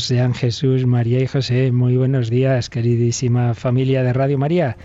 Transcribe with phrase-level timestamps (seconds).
[0.00, 1.72] Sean Jesús, María y José.
[1.72, 4.76] Muy buenos días, queridísima familia de Radio María.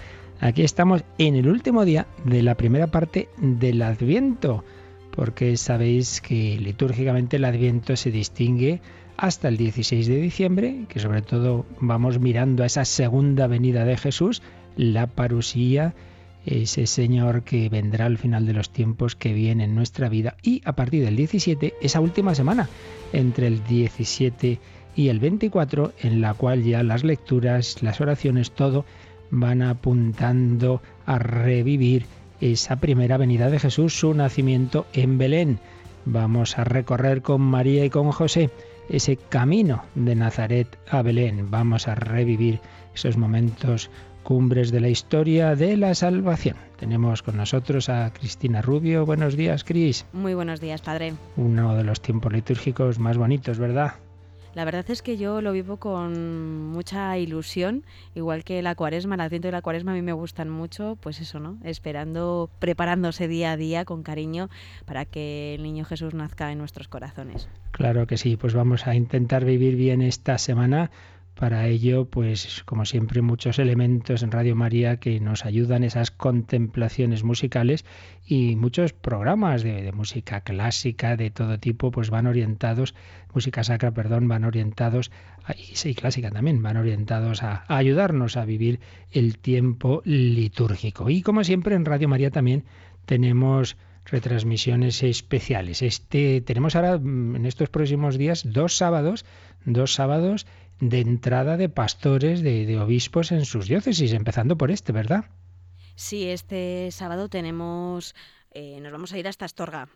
[0.41, 4.63] Aquí estamos en el último día de la primera parte del Adviento,
[5.11, 8.81] porque sabéis que litúrgicamente el Adviento se distingue
[9.15, 13.97] hasta el 16 de diciembre, que sobre todo vamos mirando a esa segunda venida de
[13.97, 14.41] Jesús,
[14.75, 15.95] la parusía,
[16.45, 20.61] ese Señor que vendrá al final de los tiempos, que viene en nuestra vida, y
[20.65, 22.69] a partir del 17, esa última semana,
[23.13, 24.59] entre el 17
[24.95, 28.85] y el 24, en la cual ya las lecturas, las oraciones, todo
[29.29, 32.05] van apuntando a revivir
[32.41, 35.59] esa primera venida de Jesús, su nacimiento en Belén.
[36.05, 38.49] Vamos a recorrer con María y con José
[38.89, 41.49] ese camino de Nazaret a Belén.
[41.49, 42.59] Vamos a revivir
[42.93, 43.89] esos momentos
[44.23, 46.57] cumbres de la historia de la salvación.
[46.77, 49.05] Tenemos con nosotros a Cristina Rubio.
[49.05, 50.05] Buenos días, Cris.
[50.13, 51.13] Muy buenos días, padre.
[51.37, 53.93] Uno de los tiempos litúrgicos más bonitos, ¿verdad?
[54.55, 57.83] La verdad es que yo lo vivo con mucha ilusión,
[58.15, 61.19] igual que la cuaresma, el adviento y la cuaresma a mí me gustan mucho, pues
[61.19, 61.57] eso, ¿no?
[61.65, 64.49] Esperando, preparándose día a día con cariño
[64.85, 67.49] para que el niño Jesús nazca en nuestros corazones.
[67.71, 70.89] Claro que sí, pues vamos a intentar vivir bien esta semana
[71.35, 77.23] para ello, pues como siempre, muchos elementos en Radio María que nos ayudan, esas contemplaciones
[77.23, 77.85] musicales
[78.25, 82.95] y muchos programas de, música clásica de todo tipo, pues van orientados,
[83.33, 85.11] música sacra, perdón, van orientados,
[85.57, 88.79] y sí, clásica también, van orientados a, a ayudarnos a vivir
[89.11, 91.09] el tiempo litúrgico.
[91.09, 92.63] Y como siempre en Radio María también
[93.05, 95.81] tenemos retransmisiones especiales.
[95.81, 99.25] Este tenemos ahora mm, en estos próximos días dos sábados,
[99.65, 100.45] dos sábados
[100.79, 105.25] de entrada de pastores, de, obispos en sus diócesis, empezando por este, ¿verdad?
[105.95, 108.15] Sí, este sábado tenemos,
[108.51, 109.87] eh, nos vamos a ir hasta Astorga,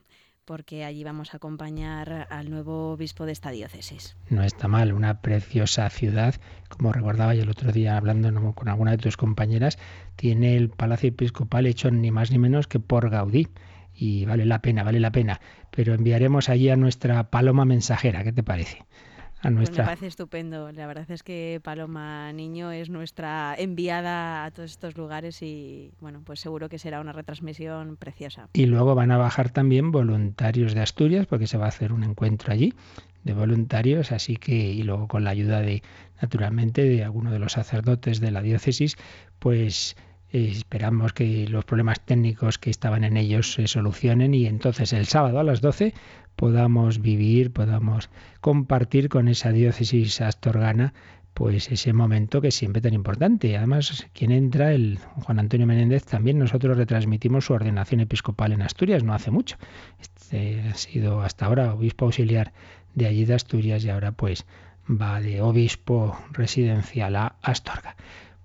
[0.45, 4.15] porque allí vamos a acompañar al nuevo obispo de esta diócesis.
[4.29, 6.35] No está mal, una preciosa ciudad,
[6.69, 9.77] como recordaba yo el otro día hablando con alguna de tus compañeras,
[10.15, 13.49] tiene el palacio episcopal hecho ni más ni menos que por Gaudí.
[13.93, 15.41] Y vale la pena, vale la pena.
[15.71, 18.85] Pero enviaremos allí a nuestra paloma mensajera, ¿qué te parece?
[19.41, 20.71] Pues me parece estupendo.
[20.71, 26.21] La verdad es que Paloma Niño es nuestra enviada a todos estos lugares y bueno,
[26.25, 28.49] pues seguro que será una retransmisión preciosa.
[28.53, 32.03] Y luego van a bajar también voluntarios de Asturias porque se va a hacer un
[32.03, 32.73] encuentro allí
[33.23, 35.83] de voluntarios, así que y luego con la ayuda de
[36.21, 38.97] naturalmente de alguno de los sacerdotes de la diócesis,
[39.39, 39.95] pues
[40.31, 45.07] eh, esperamos que los problemas técnicos que estaban en ellos se solucionen y entonces el
[45.07, 45.93] sábado a las 12
[46.39, 50.93] podamos vivir, podamos compartir con esa diócesis astorgana
[51.33, 53.57] pues ese momento que es siempre tan importante.
[53.57, 59.03] Además, quien entra, el Juan Antonio Menéndez, también nosotros retransmitimos su ordenación episcopal en Asturias,
[59.03, 59.57] no hace mucho.
[59.99, 62.53] Este ha sido hasta ahora obispo auxiliar
[62.95, 64.45] de allí de Asturias y ahora pues
[64.89, 67.97] va de obispo residencial a Astorga.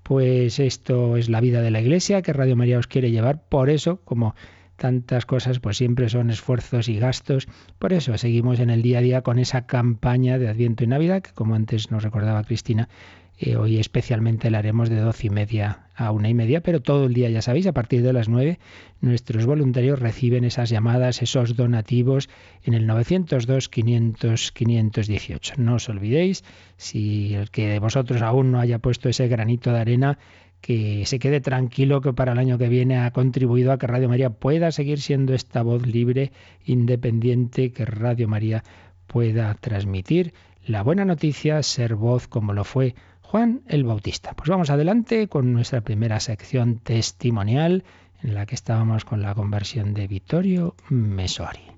[0.03, 3.71] Pues esto es la vida de la Iglesia que Radio María os quiere llevar, por
[3.71, 4.35] eso, como
[4.77, 7.49] tantas cosas pues siempre son esfuerzos y gastos.
[7.79, 11.23] Por eso seguimos en el día a día con esa campaña de Adviento y Navidad,
[11.23, 12.89] que como antes nos recordaba Cristina,
[13.37, 17.07] eh, hoy especialmente la haremos de doce y media a una y media, pero todo
[17.07, 18.61] el día, ya sabéis, a partir de las nueve,
[19.01, 22.29] nuestros voluntarios reciben esas llamadas, esos donativos
[22.63, 25.57] en el 902-500-518.
[25.57, 26.45] No os olvidéis,
[26.77, 30.19] si el que de vosotros aún no haya puesto ese granito de arena,
[30.65, 34.09] que se quede tranquilo que para el año que viene ha contribuido a que Radio
[34.09, 36.33] María pueda seguir siendo esta voz libre,
[36.65, 38.65] independiente, que Radio María
[39.07, 40.33] pueda transmitir
[40.67, 44.33] la buena noticia, ser voz como lo fue Juan el Bautista.
[44.33, 47.85] Pues vamos adelante con nuestra primera sección testimonial
[48.23, 51.75] en la que estábamos con la conversión de Vittorio Mesori.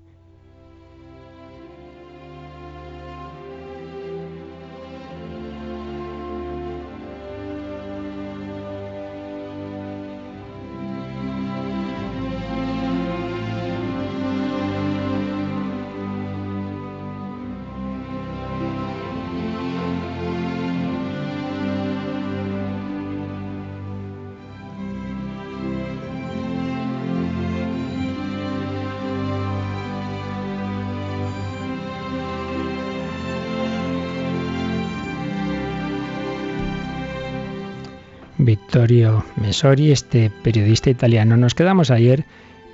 [38.67, 41.37] Vittorio Mesori, este periodista italiano.
[41.37, 42.25] Nos quedamos ayer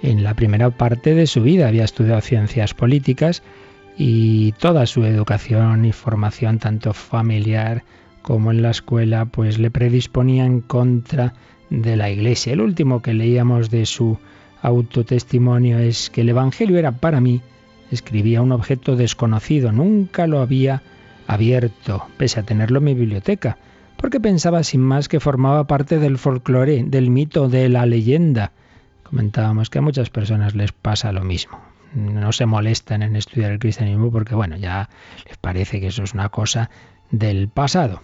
[0.01, 1.67] en la primera parte de su vida.
[1.67, 3.43] Había estudiado ciencias políticas
[3.95, 7.83] y toda su educación y formación, tanto familiar
[8.23, 11.35] como en la escuela, pues le predisponía en contra
[11.69, 12.53] de la Iglesia.
[12.53, 14.17] El último que leíamos de su
[14.63, 17.41] autotestimonio es que el Evangelio era para mí,
[17.91, 20.81] escribía un objeto desconocido, nunca lo había
[21.27, 23.59] abierto, pese a tenerlo en mi biblioteca,
[24.03, 28.51] porque pensaba sin más que formaba parte del folclore, del mito, de la leyenda.
[29.01, 31.61] Comentábamos que a muchas personas les pasa lo mismo.
[31.95, 34.89] No se molestan en estudiar el cristianismo porque, bueno, ya
[35.25, 36.69] les parece que eso es una cosa
[37.11, 38.03] del pasado.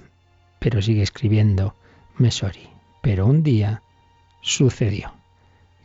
[0.59, 1.75] Pero sigue escribiendo
[2.17, 2.69] Mesori.
[3.01, 3.83] Pero un día
[4.41, 5.11] sucedió.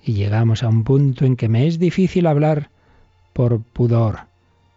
[0.00, 2.70] Y llegamos a un punto en que me es difícil hablar
[3.32, 4.28] por pudor.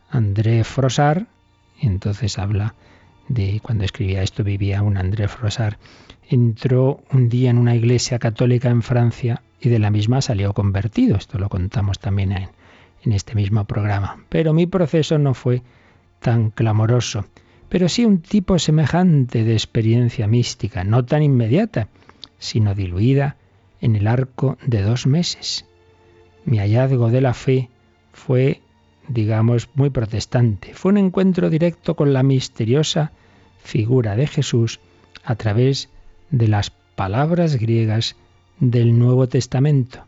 [0.10, 1.28] André Frosar,
[1.80, 2.74] entonces habla
[3.28, 5.78] de cuando escribía esto vivía un André Frosar,
[6.30, 11.18] entró un día en una iglesia católica en Francia y de la misma salió convertido.
[11.18, 12.50] Esto lo contamos también en,
[13.04, 14.24] en este mismo programa.
[14.30, 15.62] Pero mi proceso no fue
[16.20, 17.26] tan clamoroso,
[17.70, 21.88] pero sí un tipo semejante de experiencia mística, no tan inmediata,
[22.40, 23.38] sino diluida
[23.82, 25.66] en el arco de dos meses.
[26.46, 27.70] Mi hallazgo de la fe
[28.14, 28.62] fue
[29.08, 30.74] digamos, muy protestante.
[30.74, 33.12] Fue un encuentro directo con la misteriosa
[33.64, 34.80] figura de Jesús
[35.24, 35.90] a través
[36.30, 38.16] de las palabras griegas
[38.60, 40.06] del Nuevo Testamento.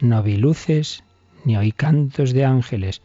[0.00, 1.04] No vi luces
[1.44, 3.02] ni oí cantos de ángeles,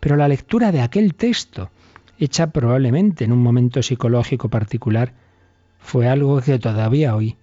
[0.00, 1.70] pero la lectura de aquel texto,
[2.18, 5.14] hecha probablemente en un momento psicológico particular,
[5.78, 7.36] fue algo que todavía hoy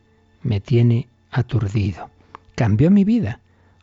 [0.44, 2.10] me tiene aturdido.
[2.56, 3.40] Cambió mi vida,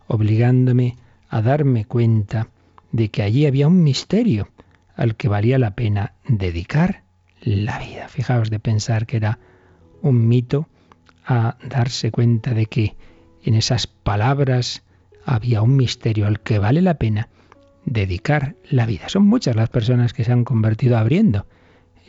[0.07, 0.97] obligándome
[1.29, 2.49] a darme cuenta
[2.93, 4.49] de que allí había un misterio
[4.95, 7.03] al que valía la pena dedicar
[7.41, 8.09] la vida.
[8.09, 9.39] Fijaos de pensar que era
[10.03, 10.69] un mito
[11.25, 12.97] a darse cuenta de que
[13.45, 14.83] en esas palabras
[15.25, 17.29] había un misterio al que vale la pena
[17.85, 19.09] dedicar la vida.
[19.09, 21.47] Son muchas las personas que se han convertido abriendo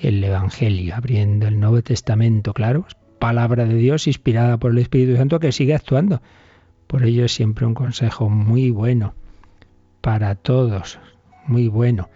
[0.01, 2.85] el Evangelio, abriendo el Nuevo Testamento, claro,
[3.19, 6.21] palabra de Dios inspirada por el Espíritu Santo que sigue actuando.
[6.87, 9.13] Por ello es siempre un consejo muy bueno
[10.01, 10.99] para todos.
[11.47, 12.09] Muy bueno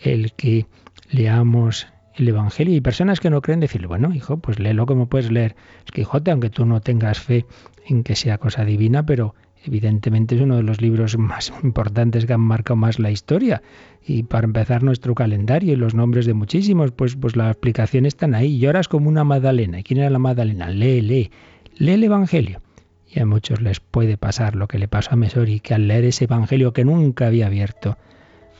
[0.00, 0.66] el que
[1.10, 5.30] leamos el Evangelio y personas que no creen decirle, bueno, hijo, pues léelo como puedes
[5.30, 5.54] leer
[5.86, 7.44] el Quijote, aunque tú no tengas fe
[7.86, 9.34] en que sea cosa divina, pero
[9.64, 13.62] evidentemente es uno de los libros más importantes que han marcado más la historia.
[14.04, 18.34] Y para empezar nuestro calendario y los nombres de muchísimos, pues, pues las explicaciones están
[18.34, 18.58] ahí.
[18.58, 19.80] Lloras como una Magdalena.
[19.80, 20.70] ¿Y quién era la Magdalena?
[20.70, 21.30] Lee, lee.
[21.78, 22.60] Lee el Evangelio.
[23.08, 26.04] Y a muchos les puede pasar lo que le pasó a Mesori, que al leer
[26.04, 27.96] ese Evangelio que nunca había abierto,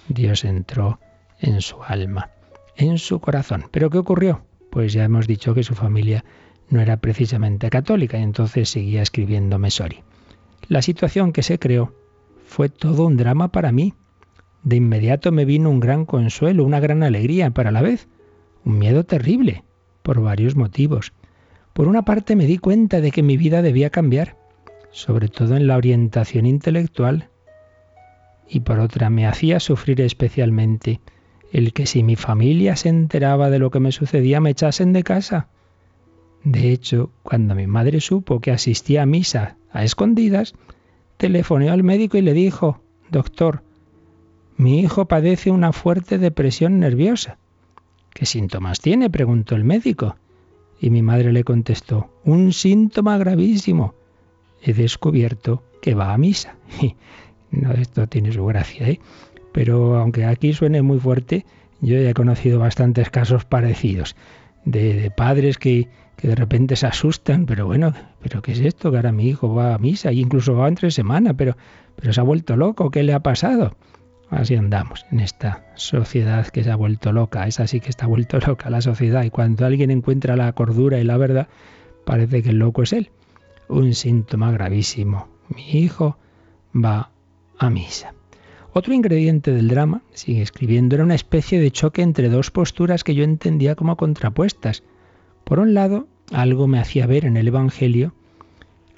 [0.09, 1.01] Dios entró
[1.41, 2.31] en su alma,
[2.77, 3.67] en su corazón.
[3.71, 4.45] ¿Pero qué ocurrió?
[4.71, 6.25] Pues ya hemos dicho que su familia
[6.69, 10.03] no era precisamente católica y entonces seguía escribiendo Mesori.
[10.69, 11.95] La situación que se creó
[12.45, 13.95] fue todo un drama para mí.
[14.63, 18.09] De inmediato me vino un gran consuelo, una gran alegría, para la vez
[18.65, 19.63] un miedo terrible,
[20.03, 21.13] por varios motivos.
[21.73, 24.36] Por una parte me di cuenta de que mi vida debía cambiar
[24.97, 27.29] sobre todo en la orientación intelectual,
[28.49, 31.03] y por otra me hacía sufrir especialmente
[31.53, 35.03] el que si mi familia se enteraba de lo que me sucedía me echasen de
[35.03, 35.49] casa.
[36.45, 40.55] De hecho, cuando mi madre supo que asistía a misa a escondidas,
[41.19, 42.81] telefoneó al médico y le dijo,
[43.11, 43.63] Doctor,
[44.57, 47.37] mi hijo padece una fuerte depresión nerviosa.
[48.15, 49.11] ¿Qué síntomas tiene?
[49.11, 50.17] preguntó el médico.
[50.81, 53.95] Y mi madre le contestó, un síntoma gravísimo
[54.71, 56.57] he descubierto que va a misa.
[57.51, 59.01] no, esto tiene su gracia, ¿eh?
[59.53, 61.47] Pero aunque aquí suene muy fuerte,
[61.81, 64.17] yo ya he conocido bastantes casos parecidos
[64.65, 68.91] de, padres que, que, de repente se asustan, pero bueno, pero ¿qué es esto?
[68.91, 71.57] Que ahora mi hijo va a misa y incluso va entre semana, pero,
[71.95, 73.77] pero se ha vuelto loco, ¿qué le ha pasado?
[74.29, 78.39] Así andamos en esta sociedad que se ha vuelto loca, es así que está vuelto
[78.47, 81.49] loca la sociedad y cuando alguien encuentra la cordura y la verdad,
[82.05, 83.11] parece que el loco es él
[83.69, 85.29] un síntoma gravísimo.
[85.49, 86.17] Mi hijo
[86.75, 87.11] va
[87.59, 88.15] a misa.
[88.73, 93.15] Otro ingrediente del drama, sigue escribiendo, era una especie de choque entre dos posturas que
[93.15, 94.83] yo entendía como contrapuestas.
[95.45, 98.13] Por un lado, algo me hacía ver en el Evangelio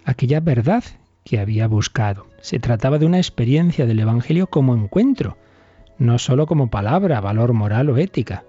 [0.04, 0.82] aquella verdad
[1.22, 2.26] que había buscado.
[2.40, 5.36] Se trataba de una experiencia del Evangelio como encuentro,
[5.98, 8.44] no sólo como palabra, valor moral o ética.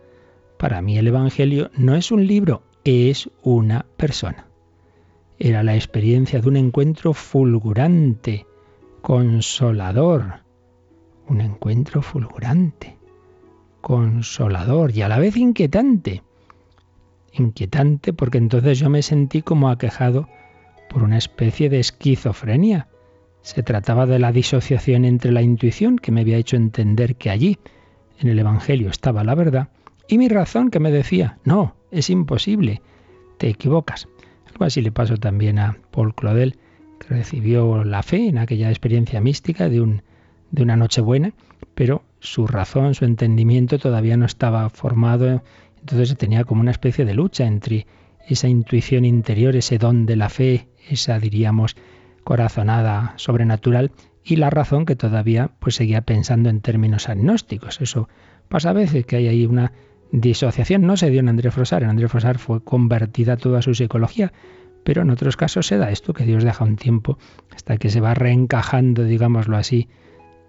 [0.58, 4.49] Para mí el Evangelio no es un libro, es una persona.
[5.42, 8.46] Era la experiencia de un encuentro fulgurante,
[9.02, 10.42] consolador.
[11.30, 12.98] Un encuentro fulgurante,
[13.80, 16.24] consolador y a la vez inquietante.
[17.32, 20.28] Inquietante porque entonces yo me sentí como aquejado
[20.90, 22.90] por una especie de esquizofrenia.
[23.42, 27.60] Se trataba de la disociación entre la intuición que me había hecho entender que allí,
[28.20, 29.70] en el Evangelio, estaba la verdad,
[30.06, 32.82] y mi razón que me decía, no, es imposible,
[33.38, 34.10] te equivocas.
[34.60, 36.58] Así le pasó también a Paul Claudel,
[37.00, 40.02] que recibió la fe en aquella experiencia mística de, un,
[40.52, 41.34] de una buena,
[41.76, 45.42] pero su razón, su entendimiento todavía no estaba formado,
[45.80, 47.88] entonces tenía como una especie de lucha entre
[48.28, 51.76] esa intuición interior, ese don de la fe, esa diríamos
[52.24, 53.92] corazonada sobrenatural
[54.24, 57.82] y la razón que todavía pues seguía pensando en términos agnósticos.
[57.82, 58.10] Eso
[58.50, 59.72] pasa a veces que hay ahí una
[60.12, 60.82] disociación.
[60.84, 61.84] No se dio en André Frosar.
[61.84, 64.32] En André Frosar fue convertida toda su psicología,
[64.84, 67.18] pero en otros casos se da esto, que Dios deja un tiempo
[67.54, 69.88] hasta que se va reencajando, digámoslo así,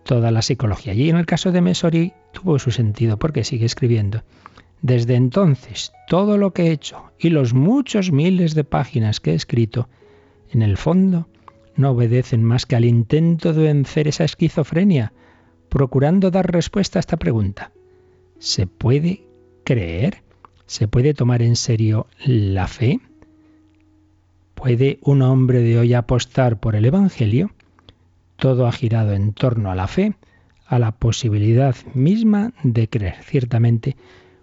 [0.04, 0.94] toda la psicología.
[0.94, 4.22] Y en el caso de Mesori tuvo su sentido, porque sigue escribiendo.
[4.82, 9.34] Desde entonces, todo lo que he hecho y los muchos miles de páginas que he
[9.34, 9.88] escrito,
[10.50, 11.28] en el fondo,
[11.76, 15.12] no obedecen más que al intento de vencer esa esquizofrenia,
[15.68, 17.72] procurando dar respuesta a esta pregunta.
[18.38, 19.29] ¿Se puede
[19.70, 20.24] creer?
[20.66, 22.98] ¿Se puede tomar en serio la fe?
[24.56, 27.52] ¿Puede un hombre de hoy apostar por el Evangelio?
[28.34, 30.14] Todo ha girado en torno a la fe,
[30.66, 33.22] a la posibilidad misma de creer.
[33.22, 33.94] Ciertamente,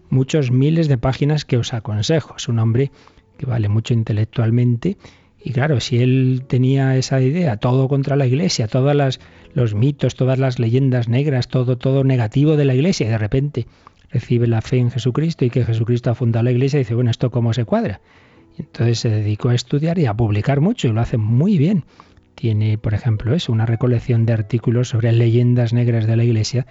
[0.10, 2.36] muchos miles de páginas que os aconsejo.
[2.38, 2.90] Es un hombre
[3.38, 4.96] que vale mucho intelectualmente
[5.44, 9.20] y claro, si él tenía esa idea, todo contra la iglesia, todos
[9.54, 13.68] los mitos, todas las leyendas negras, todo, todo negativo de la iglesia, y de repente
[14.10, 17.12] recibe la fe en Jesucristo y que Jesucristo ha fundado la iglesia, y dice, bueno,
[17.12, 18.02] ¿esto cómo se cuadra?
[18.58, 21.86] entonces se dedicó a estudiar y a publicar mucho, y lo hace muy bien.
[22.36, 26.66] Tiene, por ejemplo, eso, una recolección de artículos sobre leyendas negras de la iglesia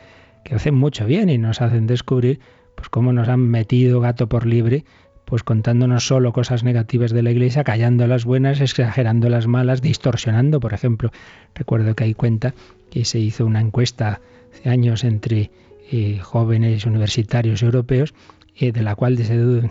[0.45, 2.41] que hacen mucho bien y nos hacen descubrir
[2.77, 4.85] pues cómo nos han metido gato por libre,
[5.25, 10.61] pues contándonos solo cosas negativas de la iglesia, callando las buenas, exagerando las malas, distorsionando,
[10.61, 11.11] por ejemplo.
[11.55, 12.55] Recuerdo que hay cuenta
[12.91, 14.21] que se hizo una encuesta
[14.53, 15.51] hace años entre
[15.91, 18.15] eh, jóvenes universitarios europeos,
[18.57, 19.71] eh, de la cual se,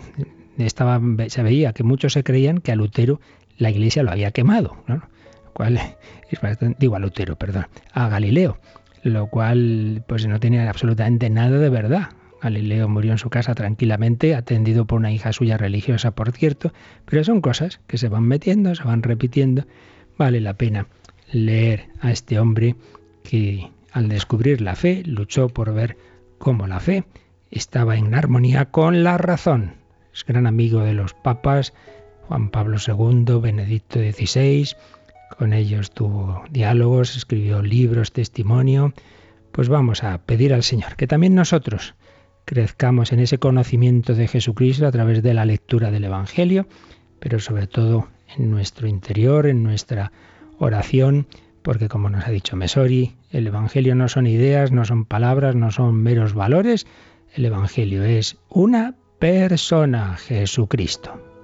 [0.58, 3.20] estaba, se veía que muchos se creían que a Lutero
[3.58, 5.02] la iglesia lo había quemado, ¿no?
[5.56, 5.80] cual
[6.78, 8.58] digo a Lutero, perdón, a Galileo,
[9.02, 12.10] lo cual pues no tenía absolutamente nada de verdad.
[12.42, 16.72] Galileo murió en su casa tranquilamente, atendido por una hija suya religiosa, por cierto,
[17.06, 19.64] pero son cosas que se van metiendo, se van repitiendo.
[20.18, 20.86] Vale la pena
[21.32, 22.76] leer a este hombre
[23.22, 25.96] que al descubrir la fe luchó por ver
[26.36, 27.04] cómo la fe
[27.50, 29.76] estaba en armonía con la razón.
[30.12, 31.72] Es gran amigo de los papas,
[32.28, 34.68] Juan Pablo II, Benedicto XVI,
[35.38, 38.92] con ellos tuvo diálogos, escribió libros, testimonio.
[39.50, 41.94] Pues vamos a pedir al Señor que también nosotros
[42.44, 46.68] crezcamos en ese conocimiento de Jesucristo a través de la lectura del Evangelio,
[47.18, 50.12] pero sobre todo en nuestro interior, en nuestra
[50.58, 51.26] oración,
[51.66, 55.72] porque como nos ha dicho Mesori, el Evangelio no son ideas, no son palabras, no
[55.72, 56.86] son meros valores,
[57.34, 61.35] el Evangelio es una persona, Jesucristo.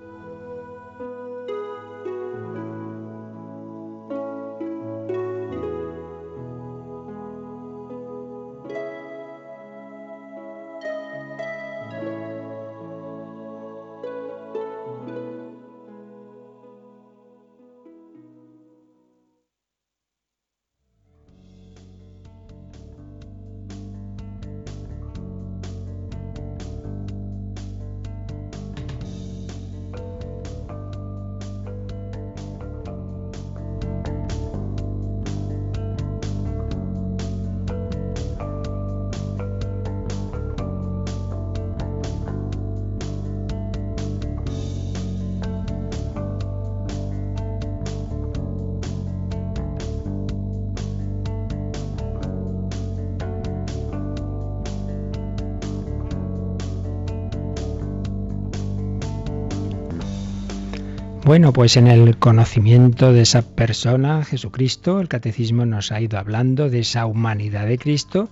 [61.32, 66.68] Bueno, pues en el conocimiento de esa persona, Jesucristo, el catecismo nos ha ido hablando
[66.68, 68.28] de esa humanidad de Cristo,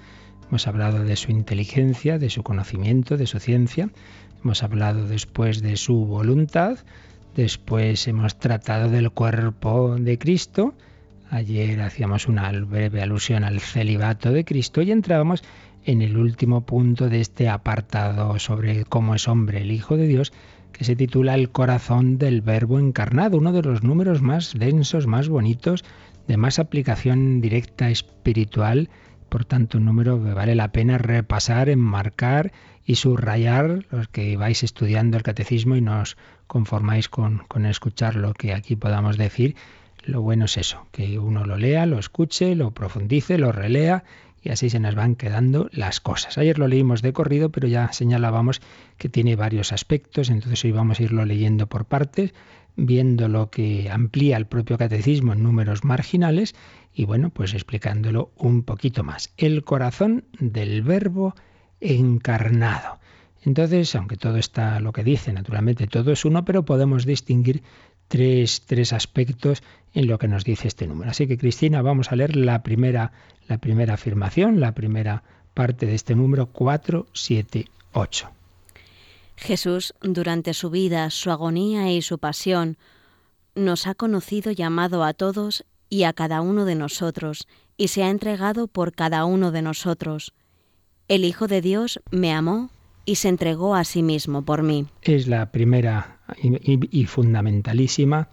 [0.47, 3.89] hemos hablado de su inteligencia, de su conocimiento, de su ciencia,
[4.45, 6.79] hemos hablado después de su voluntad,
[7.35, 10.75] después hemos tratado del cuerpo de Cristo,
[11.31, 15.43] ayer hacíamos una breve alusión al celibato de Cristo y entrábamos
[15.87, 20.35] en el último punto de este apartado sobre cómo es hombre el Hijo de Dios,
[20.73, 25.29] que se titula El corazón del Verbo encarnado, uno de los números más densos, más
[25.29, 25.85] bonitos,
[26.27, 28.89] de más aplicación directa espiritual
[29.31, 32.53] por tanto un número que vale la pena repasar, enmarcar
[32.85, 38.17] y subrayar los que vais estudiando el catecismo y no os conformáis con, con escuchar
[38.17, 39.55] lo que aquí podamos decir.
[40.03, 44.03] Lo bueno es eso, que uno lo lea, lo escuche, lo profundice, lo relea
[44.43, 46.39] y así se nos van quedando las cosas.
[46.39, 48.61] Ayer lo leímos de corrido, pero ya señalábamos
[48.99, 52.33] que tiene varios aspectos, entonces hoy vamos a irlo leyendo por partes,
[52.77, 56.55] viendo lo que amplía el propio catecismo en números marginales
[56.95, 59.33] y bueno, pues explicándolo un poquito más.
[59.37, 61.35] El corazón del verbo
[61.81, 62.99] encarnado.
[63.43, 67.63] Entonces, aunque todo está lo que dice, naturalmente todo es uno, pero podemos distinguir
[68.11, 69.63] tres, tres aspectos
[69.95, 71.11] en lo que nos dice este número.
[71.13, 73.13] Así que Cristina, vamos a leer la primera,
[73.47, 75.23] la primera afirmación, la primera
[75.55, 78.31] parte de este número 478.
[79.37, 82.77] Jesús, durante su vida, su agonía y su pasión,
[83.55, 88.11] nos ha conocido llamado a todos y a cada uno de nosotros, y se ha
[88.11, 90.35] entregado por cada uno de nosotros.
[91.07, 92.71] El Hijo de Dios me amó
[93.05, 94.87] y se entregó a sí mismo por mí.
[95.03, 98.29] Es la primera y, fundamentalísima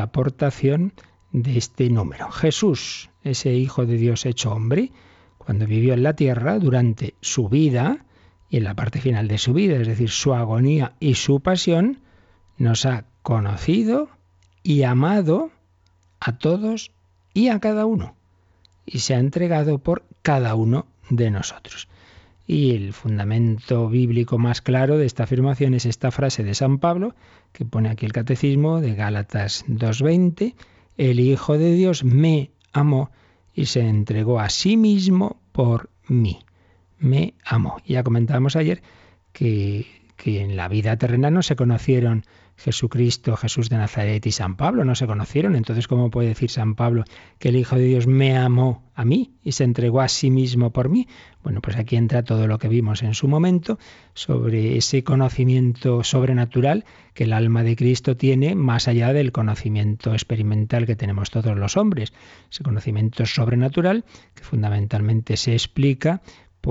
[0.00, 0.92] aportación
[1.32, 2.30] de este número.
[2.30, 4.92] Jesús, ese Hijo de Dios hecho hombre,
[5.38, 8.04] cuando vivió en la tierra durante su vida
[8.48, 12.00] y en la parte final de su vida, es decir, su agonía y su pasión,
[12.58, 14.08] nos ha conocido
[14.62, 15.50] y amado
[16.20, 16.92] a todos
[17.34, 18.16] y a cada uno,
[18.84, 21.88] y se ha entregado por cada uno de nosotros.
[22.46, 27.14] Y el fundamento bíblico más claro de esta afirmación es esta frase de San Pablo,
[27.52, 30.54] que pone aquí el catecismo de Gálatas 2.20,
[30.96, 33.10] el Hijo de Dios me amó
[33.52, 36.38] y se entregó a sí mismo por mí.
[36.98, 37.78] Me amó.
[37.84, 38.82] Ya comentábamos ayer
[39.32, 39.86] que,
[40.16, 42.24] que en la vida terrena no se conocieron
[42.56, 45.56] Jesucristo, Jesús de Nazaret y San Pablo no se conocieron.
[45.56, 47.04] Entonces, ¿cómo puede decir San Pablo
[47.38, 50.72] que el Hijo de Dios me amó a mí y se entregó a sí mismo
[50.72, 51.06] por mí?
[51.42, 53.78] Bueno, pues aquí entra todo lo que vimos en su momento
[54.14, 60.86] sobre ese conocimiento sobrenatural que el alma de Cristo tiene más allá del conocimiento experimental
[60.86, 62.12] que tenemos todos los hombres.
[62.50, 66.22] Ese conocimiento sobrenatural que fundamentalmente se explica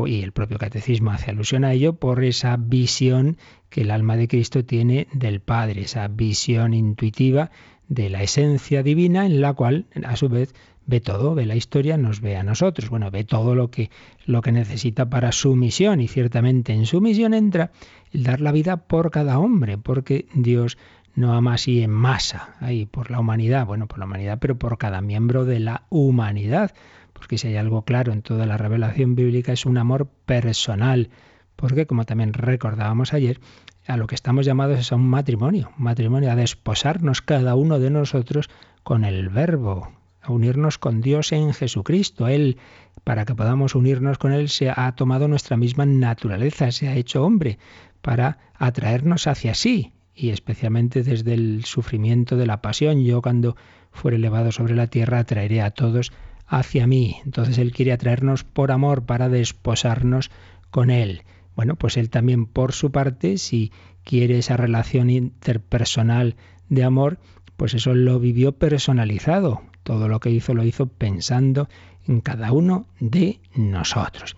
[0.05, 3.37] y el propio catecismo hace alusión a ello por esa visión
[3.75, 7.51] que el alma de Cristo tiene del Padre, esa visión intuitiva
[7.89, 11.97] de la esencia divina en la cual a su vez ve todo, ve la historia,
[11.97, 13.91] nos ve a nosotros, bueno, ve todo lo que
[14.25, 17.73] lo que necesita para su misión y ciertamente en su misión entra
[18.13, 20.77] el dar la vida por cada hombre, porque Dios
[21.13, 24.77] no ama así en masa, ahí por la humanidad, bueno, por la humanidad, pero por
[24.77, 26.73] cada miembro de la humanidad
[27.11, 31.09] porque si hay algo claro en toda la revelación bíblica es un amor personal,
[31.55, 33.39] porque como también recordábamos ayer,
[33.87, 37.89] a lo que estamos llamados es a un matrimonio, matrimonio, a desposarnos cada uno de
[37.89, 38.49] nosotros
[38.83, 42.27] con el verbo, a unirnos con Dios en Jesucristo.
[42.27, 42.57] Él,
[43.03, 47.23] para que podamos unirnos con Él, se ha tomado nuestra misma naturaleza, se ha hecho
[47.23, 47.59] hombre,
[48.01, 53.03] para atraernos hacia sí, y especialmente desde el sufrimiento de la pasión.
[53.03, 53.55] Yo cuando
[53.91, 56.11] fuere elevado sobre la tierra atraeré a todos
[56.47, 57.17] hacia mí.
[57.25, 60.31] Entonces Él quiere atraernos por amor para desposarnos
[60.69, 61.23] con Él.
[61.55, 63.71] Bueno, pues Él también por su parte, si
[64.03, 66.35] quiere esa relación interpersonal
[66.69, 67.19] de amor,
[67.57, 69.61] pues eso lo vivió personalizado.
[69.83, 71.69] Todo lo que hizo lo hizo pensando
[72.07, 74.35] en cada uno de nosotros.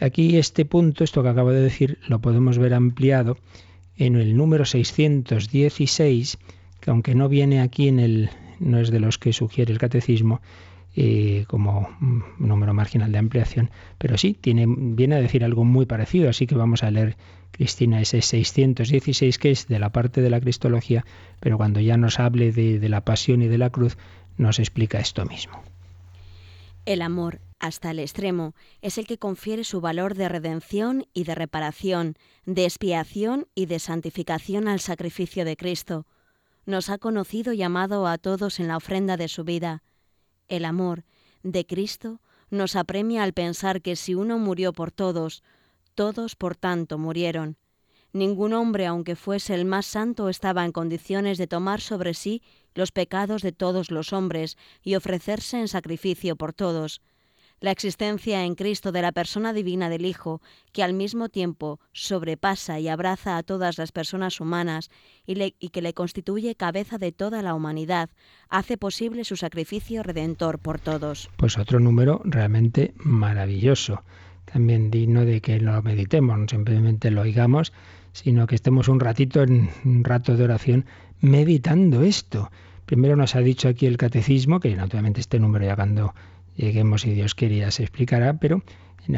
[0.00, 3.38] Aquí este punto, esto que acabo de decir, lo podemos ver ampliado
[3.96, 6.38] en el número 616,
[6.80, 10.42] que aunque no viene aquí en el, no es de los que sugiere el catecismo,
[10.96, 11.88] eh, como
[12.38, 16.54] número marginal de ampliación, pero sí, tiene, viene a decir algo muy parecido, así que
[16.54, 17.16] vamos a leer,
[17.50, 21.04] Cristina, ese 616 que es de la parte de la Cristología,
[21.40, 23.98] pero cuando ya nos hable de, de la pasión y de la cruz,
[24.38, 25.62] nos explica esto mismo.
[26.86, 31.34] El amor, hasta el extremo, es el que confiere su valor de redención y de
[31.34, 36.06] reparación, de expiación y de santificación al sacrificio de Cristo.
[36.64, 39.82] Nos ha conocido y amado a todos en la ofrenda de su vida.
[40.48, 41.04] El amor
[41.42, 45.42] de Cristo nos apremia al pensar que si uno murió por todos,
[45.94, 47.56] todos por tanto murieron.
[48.12, 52.42] Ningún hombre, aunque fuese el más santo, estaba en condiciones de tomar sobre sí
[52.74, 57.00] los pecados de todos los hombres y ofrecerse en sacrificio por todos
[57.60, 60.40] la existencia en Cristo de la persona divina del Hijo,
[60.72, 64.90] que al mismo tiempo sobrepasa y abraza a todas las personas humanas
[65.26, 68.10] y, que le constituye cabeza de toda la humanidad,
[68.48, 71.30] hace posible su sacrificio redentor por todos.
[71.36, 74.02] Pues otro número realmente maravilloso,
[74.44, 77.72] también digno de que lo meditemos, no simplemente lo oigamos,
[78.12, 80.86] sino que estemos un ratito en un rato de oración
[81.20, 82.50] meditando esto.
[82.86, 86.14] Primero nos ha dicho aquí el catecismo, que naturalmente este número ya cuando
[86.56, 88.62] lleguemos, si Dios quiere, se explicará, pero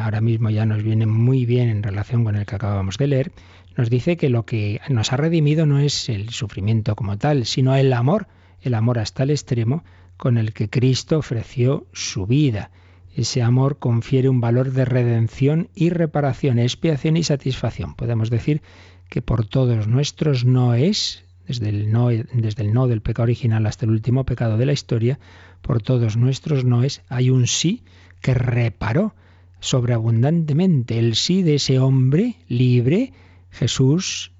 [0.01, 3.33] ahora mismo ya nos viene muy bien en relación con el que acabamos de leer,
[3.77, 7.75] nos dice que lo que nos ha redimido no es el sufrimiento como tal, sino
[7.77, 8.27] el amor,
[8.61, 9.85] el amor hasta el extremo
[10.17, 12.71] con el que Cristo ofreció su vida.
[13.15, 17.95] Ese amor confiere un valor de redención y reparación, expiación y satisfacción.
[17.95, 18.63] Podemos decir
[19.09, 23.67] que por todos nuestros no es, desde el no, desde el no del pecado original
[23.67, 25.19] hasta el último pecado de la historia,
[25.63, 27.83] por todos nuestros no es, hay un sí
[28.21, 29.15] que reparó
[29.61, 33.13] sobreabundantemente el sí de ese hombre libre,
[33.51, 34.33] Jesús,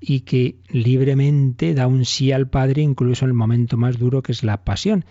[0.00, 4.32] y que libremente da un sí al Padre incluso en el momento más duro que
[4.32, 5.06] es la pasión.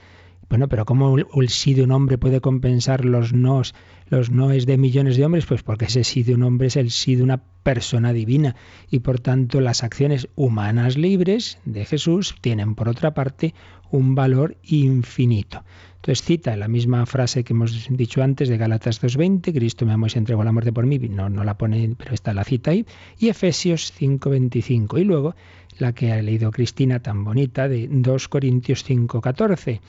[0.54, 3.74] Bueno, pero ¿cómo el sí de un hombre puede compensar los nos,
[4.06, 5.48] los noes de millones de hombres?
[5.48, 8.56] Pues porque ese sí de un hombre es el sí de una persona divina
[8.92, 13.56] y por tanto las acciones humanas libres de Jesús tienen por otra parte
[13.89, 15.63] un valor infinito.
[15.96, 20.06] Entonces cita la misma frase que hemos dicho antes de Galatas 2.20, Cristo me amó
[20.06, 22.72] y se entregó la muerte por mí, no, no la pone, pero está la cita
[22.72, 22.86] ahí,
[23.18, 25.00] y Efesios 5.25.
[25.00, 25.34] Y luego
[25.80, 29.80] la que ha leído Cristina tan bonita de 2 Corintios 5.14.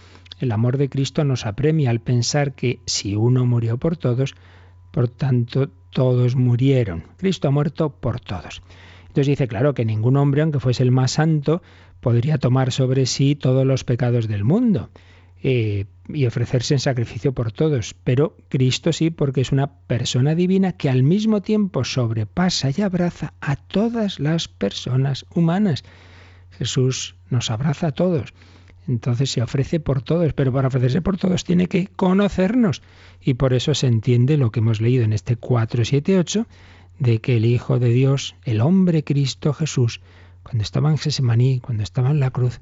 [0.40, 4.34] El amor de Cristo nos apremia al pensar que si uno murió por todos,
[4.90, 7.04] por tanto todos murieron.
[7.16, 8.62] Cristo ha muerto por todos.
[9.02, 11.62] Entonces dice, claro, que ningún hombre, aunque fuese el más santo,
[12.00, 14.90] podría tomar sobre sí todos los pecados del mundo.
[15.42, 17.94] Eh, y ofrecerse en sacrificio por todos.
[18.04, 23.34] Pero Cristo sí, porque es una persona divina que al mismo tiempo sobrepasa y abraza
[23.40, 25.84] a todas las personas humanas.
[26.50, 28.32] Jesús nos abraza a todos.
[28.86, 32.82] Entonces se ofrece por todos, pero para ofrecerse por todos tiene que conocernos.
[33.20, 36.46] Y por eso se entiende lo que hemos leído en este 478,
[36.98, 40.00] de que el Hijo de Dios, el hombre Cristo Jesús,
[40.42, 42.60] cuando estaba en Gesemaní, cuando estaba en la cruz,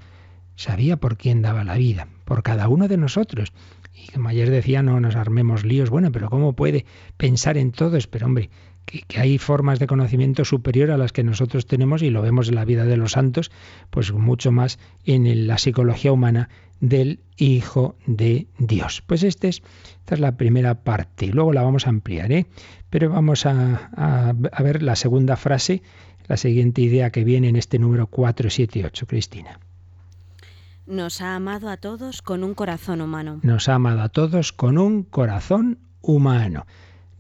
[0.55, 3.53] sabía por quién daba la vida, por cada uno de nosotros.
[3.95, 5.91] Y como ayer decía, no nos armemos líos.
[5.91, 7.99] Bueno, pero ¿cómo puede pensar en todo?
[8.11, 8.51] Pero hombre,
[8.85, 12.57] que, hay formas de conocimiento superior a las que nosotros tenemos y lo vemos en
[12.57, 13.51] la vida de los santos,
[13.91, 16.49] pues mucho más en la psicología humana
[16.81, 19.03] del Hijo de Dios.
[19.07, 19.63] Pues este es,
[20.01, 22.47] esta es la primera parte luego la vamos a ampliar, ¿eh?
[22.91, 25.83] pero vamos a, a ver la segunda frase,
[26.29, 29.59] la siguiente idea que viene en este número 478, Cristina.
[30.87, 33.39] Nos ha amado a todos con un corazón humano.
[33.43, 36.67] Nos ha amado a todos con un corazón humano.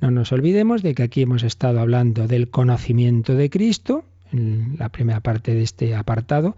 [0.03, 4.89] No nos olvidemos de que aquí hemos estado hablando del conocimiento de Cristo, en la
[4.89, 6.57] primera parte de este apartado,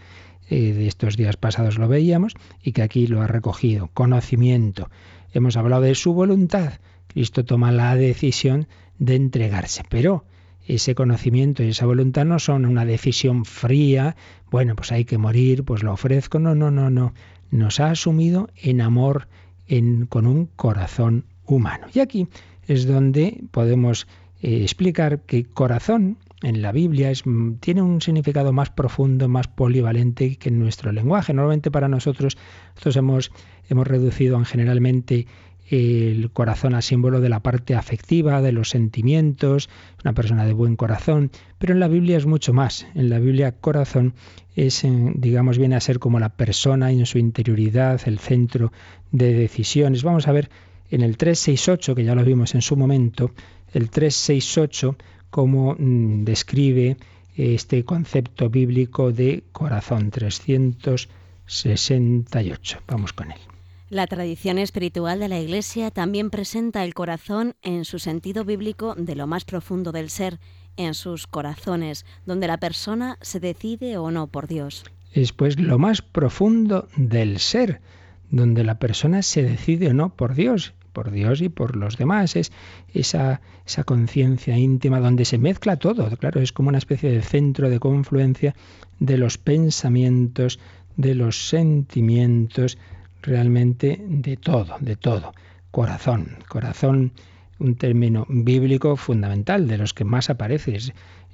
[0.49, 4.89] eh, de estos días pasados lo veíamos, y que aquí lo ha recogido, conocimiento.
[5.35, 6.81] Hemos hablado de su voluntad.
[7.07, 8.67] Cristo toma la decisión
[8.99, 10.25] de entregarse, pero
[10.67, 14.17] ese conocimiento y esa voluntad no son una decisión fría,
[14.51, 16.39] bueno, pues hay que morir, pues lo ofrezco.
[16.39, 17.13] No, no, no, no.
[17.51, 19.29] Nos ha asumido en amor,
[19.67, 21.89] en, con un corazón humano.
[21.93, 22.27] Y aquí
[22.68, 24.07] es donde podemos
[24.42, 29.48] eh, explicar que corazón en la Biblia es, mm, tiene un significado más profundo, más
[29.48, 31.33] polivalente que en nuestro lenguaje.
[31.33, 32.37] Normalmente para nosotros,
[32.74, 33.33] nosotros hemos,
[33.68, 35.27] hemos reducido en generalmente
[35.70, 39.70] el corazón a símbolo de la parte afectiva, de los sentimientos,
[40.05, 42.87] una persona de buen corazón, pero en la Biblia es mucho más.
[42.94, 44.14] En la Biblia corazón
[44.55, 48.72] es, eh, digamos, viene a ser como la persona en su interioridad, el centro
[49.11, 50.03] de decisiones.
[50.03, 50.50] Vamos a ver
[50.90, 53.33] en el 368, que ya lo vimos en su momento,
[53.73, 54.97] el 368
[55.35, 56.97] cómo mm, describe
[57.35, 62.79] este concepto bíblico de corazón 368.
[62.87, 63.38] Vamos con él.
[63.90, 69.16] La tradición espiritual de la Iglesia también presenta el corazón en su sentido bíblico de
[69.16, 70.38] lo más profundo del ser,
[70.77, 74.85] en sus corazones, donde la persona se decide o no por Dios.
[75.12, 77.81] Es pues lo más profundo del ser,
[78.35, 82.35] donde la persona se decide o no por Dios, por Dios y por los demás.
[82.37, 82.53] Es
[82.92, 86.09] esa, esa conciencia íntima donde se mezcla todo.
[86.16, 88.55] Claro, es como una especie de centro de confluencia
[88.99, 90.59] de los pensamientos,
[90.97, 92.79] de los sentimientos,
[93.23, 95.33] realmente de todo, de todo.
[95.70, 97.12] Corazón, corazón,
[97.61, 100.79] un término bíblico fundamental, de los que más aparece,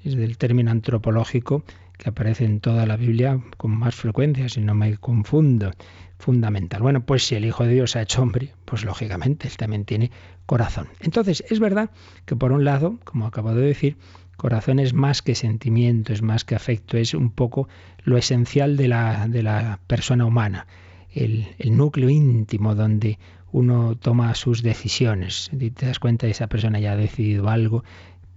[0.04, 1.64] del término antropológico
[1.96, 5.70] que aparece en toda la Biblia con más frecuencia, si no me confundo.
[6.18, 6.82] Fundamental.
[6.82, 10.10] Bueno, pues si el Hijo de Dios ha hecho hombre, pues lógicamente él también tiene
[10.44, 10.88] corazón.
[11.00, 11.90] Entonces, es verdad
[12.26, 13.96] que por un lado, como acabo de decir,
[14.36, 17.68] corazón es más que sentimiento, es más que afecto, es un poco
[18.04, 20.66] lo esencial de la, de la persona humana
[21.14, 23.18] el, núcleo íntimo donde
[23.52, 25.50] uno toma sus decisiones.
[25.50, 27.84] Si te das cuenta, esa persona ya ha decidido algo,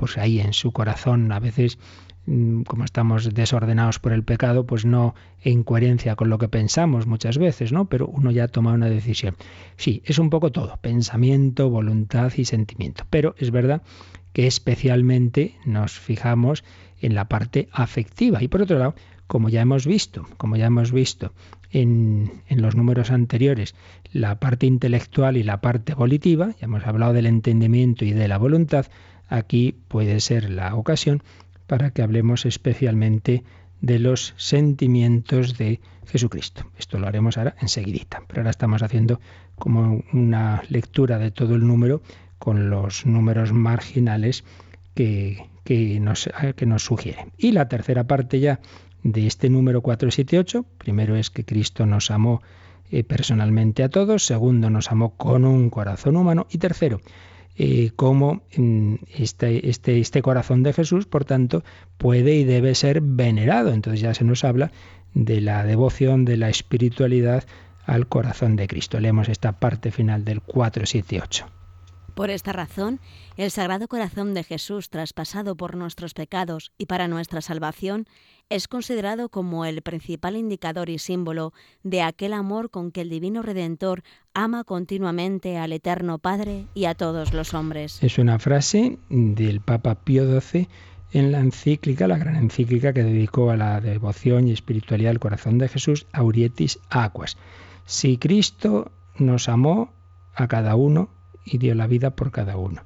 [0.03, 1.79] pues ahí en su corazón a veces
[2.25, 7.07] mm, como estamos desordenados por el pecado, pues no en coherencia con lo que pensamos
[7.07, 7.85] muchas veces, ¿no?
[7.85, 9.37] Pero uno ya toma una decisión.
[9.77, 13.05] Sí, es un poco todo, pensamiento, voluntad y sentimiento.
[13.09, 13.81] Pero es verdad
[14.33, 16.65] que especialmente nos fijamos
[16.99, 18.43] en la parte afectiva.
[18.43, 18.95] Y por otro lado,
[19.27, 21.31] como ya hemos visto, como ya hemos visto
[21.71, 23.73] en, en, los números anteriores,
[24.11, 28.37] la parte intelectual y la parte volitiva, ya hemos hablado del entendimiento y de la
[28.37, 28.87] voluntad,
[29.33, 31.23] aquí puede ser la ocasión
[31.65, 33.43] para que hablemos especialmente
[33.81, 36.65] de los sentimientos de Jesucristo.
[36.77, 39.19] Esto lo haremos ahora enseguidita, pero ahora estamos haciendo
[39.55, 42.01] como una lectura de todo el número
[42.37, 44.43] con los números marginales
[44.93, 47.27] que, que, nos, que nos sugiere.
[47.37, 48.59] Y la tercera parte ya
[49.03, 50.65] de este número 478.
[50.77, 52.41] Primero es que Cristo nos amó
[52.91, 54.25] eh, personalmente a todos.
[54.25, 56.45] Segundo, nos amó con un corazón humano.
[56.51, 57.01] Y tercero,
[57.55, 58.43] eh, cómo
[59.15, 61.63] este, este, este corazón de Jesús, por tanto,
[61.97, 63.73] puede y debe ser venerado.
[63.73, 64.71] Entonces ya se nos habla
[65.13, 67.43] de la devoción, de la espiritualidad
[67.85, 68.99] al corazón de Cristo.
[68.99, 71.62] Leemos esta parte final del 478.
[72.15, 72.99] Por esta razón,
[73.37, 78.05] el Sagrado Corazón de Jesús, traspasado por nuestros pecados y para nuestra salvación,
[78.49, 83.41] es considerado como el principal indicador y símbolo de aquel amor con que el Divino
[83.41, 84.03] Redentor
[84.35, 87.97] ama continuamente al Eterno Padre y a todos los hombres.
[88.03, 90.67] Es una frase del Papa Pío XII
[91.13, 95.57] en la encíclica, la gran encíclica que dedicó a la devoción y espiritualidad al corazón
[95.57, 97.37] de Jesús, Aurietis Aquas.
[97.85, 99.93] Si Cristo nos amó
[100.35, 101.09] a cada uno,
[101.43, 102.81] y dio la vida por cada uno.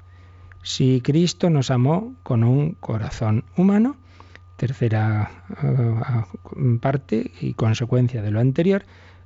[0.62, 3.96] Si Cristo nos amó con un corazón humano,
[4.56, 5.30] tercera
[5.62, 8.84] uh, parte y consecuencia de lo anterior,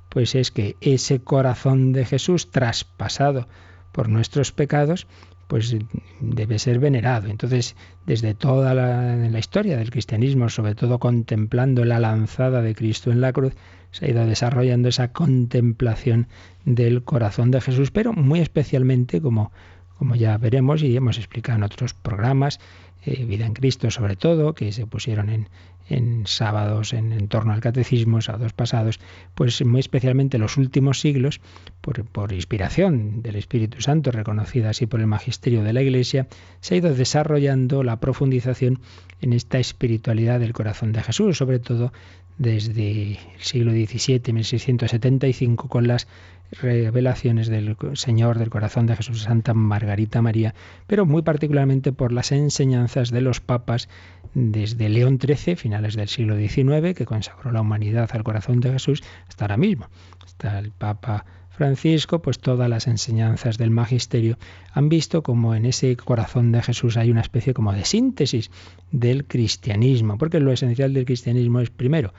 [0.09, 3.47] pues es que ese corazón de Jesús traspasado
[3.91, 5.07] por nuestros pecados,
[5.53, 5.75] pues
[6.19, 7.27] debe ser venerado.
[7.27, 7.75] Entonces,
[8.07, 13.31] desde toda la, historia del cristianismo, sobre todo contemplando la lanzada de Cristo en la
[13.33, 13.53] cruz,
[13.91, 16.27] se ha ido desarrollando esa contemplación
[16.65, 19.51] del corazón de Jesús, pero muy especialmente, como,
[19.99, 22.59] como ya veremos y hemos explicado en otros programas,
[23.05, 25.49] eh, Vida en Cristo sobre todo, que se pusieron en,
[25.89, 28.99] en sábados en, torno al catecismo, sábados pasados,
[29.35, 31.41] pues muy especialmente los últimos siglos,
[31.81, 36.27] por, por, inspiración del Espíritu Santo, reconocida así por el magisterio de la Iglesia,
[36.61, 38.79] se ha ido desarrollando la profundización
[39.21, 41.91] en esta espiritualidad del corazón de Jesús, sobre todo
[42.43, 46.07] desde el siglo XVII, 1675, con las
[46.51, 50.53] revelaciones del Señor del corazón de Jesús Santa Margarita María,
[50.85, 53.89] pero muy particularmente por las enseñanzas de los papas
[54.35, 59.03] desde León XIII, finales del siglo XIX, que consagró la humanidad al corazón de Jesús,
[59.27, 59.87] hasta ahora mismo.
[60.23, 64.37] Hasta el Papa Francisco, pues todas las enseñanzas del magisterio
[64.73, 68.49] han visto como en ese corazón de Jesús hay una especie como de síntesis
[68.91, 72.13] del cristianismo, porque lo esencial del cristianismo es primero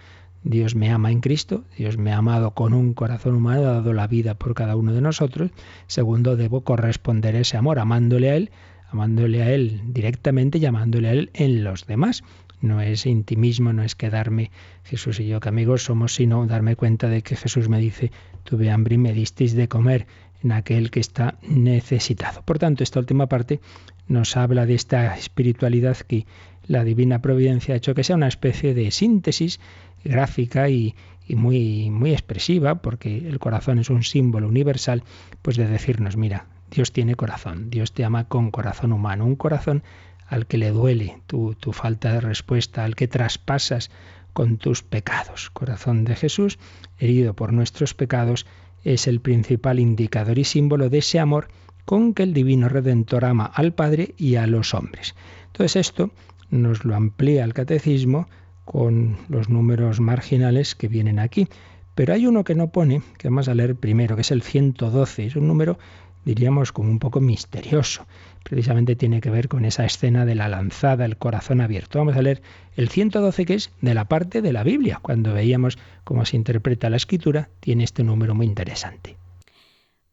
[0.44, 3.94] Dios me ama en Cristo, Dios me ha amado con un corazón humano, ha dado
[3.94, 5.50] la vida por cada uno de nosotros.
[5.86, 8.50] Segundo, debo corresponder ese amor amándole a Él,
[8.90, 12.24] amándole a Él directamente y amándole a Él en los demás.
[12.60, 14.50] No es intimismo, no es quedarme
[14.84, 18.10] Jesús y yo que amigos somos, sino darme cuenta de que Jesús me dice,
[18.44, 20.06] tuve hambre y me disteis de comer
[20.42, 22.42] en aquel que está necesitado.
[22.42, 23.60] Por tanto, esta última parte
[24.06, 26.26] nos habla de esta espiritualidad que
[26.66, 29.60] la divina providencia ha hecho que sea una especie de síntesis
[30.04, 30.94] gráfica y,
[31.28, 35.02] muy, muy expresiva, porque el corazón es un símbolo universal,
[35.40, 39.82] pues de decirnos, mira, Dios tiene corazón, Dios te ama con corazón humano, un corazón
[40.26, 43.90] al que le duele tu, tu falta de respuesta, al que traspasas
[44.32, 45.50] con tus pecados.
[45.50, 46.58] Corazón de Jesús,
[46.98, 48.46] herido por nuestros pecados,
[48.82, 51.48] es el principal indicador y símbolo de ese amor
[51.84, 55.14] con que el Divino Redentor ama al Padre y a los hombres.
[55.46, 56.10] Entonces esto
[56.50, 58.28] nos lo amplía el catecismo
[58.64, 61.48] con los números marginales que vienen aquí.
[61.94, 65.26] Pero hay uno que no pone, que vamos a leer primero, que es el 112.
[65.26, 65.78] Es un número,
[66.24, 68.06] diríamos, como un poco misterioso.
[68.44, 71.98] Precisamente tiene que ver con esa escena de la lanzada, el corazón abierto.
[71.98, 72.42] Vamos a leer
[72.76, 75.00] el 112, que es de la parte de la Biblia.
[75.02, 79.16] Cuando veíamos cómo se interpreta la escritura, tiene este número muy interesante.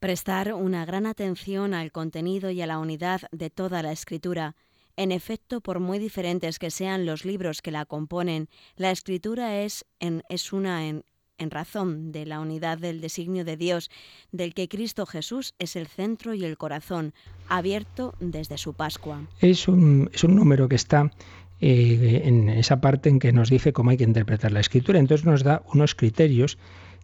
[0.00, 4.56] Prestar una gran atención al contenido y a la unidad de toda la escritura
[4.96, 9.86] en efecto, por muy diferentes que sean los libros que la componen, la escritura es,
[10.00, 11.04] en, es una en,
[11.42, 13.90] en razón de la unidad del designio de Dios,
[14.32, 17.12] del que Cristo Jesús es el centro y el corazón,
[17.48, 19.22] abierto desde su Pascua.
[19.40, 21.10] Es un, es un número que está
[21.60, 24.98] eh, en esa parte en que nos dice cómo hay que interpretar la escritura.
[24.98, 26.58] Entonces nos da unos criterios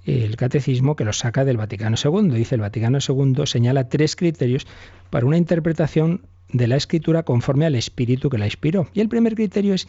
[0.04, 2.30] eh, el catecismo que los saca del Vaticano II.
[2.30, 4.66] Dice el Vaticano II señala tres criterios
[5.10, 6.22] para una interpretación
[6.52, 8.88] de la escritura conforme al espíritu que la inspiró.
[8.94, 9.86] Y el primer criterio es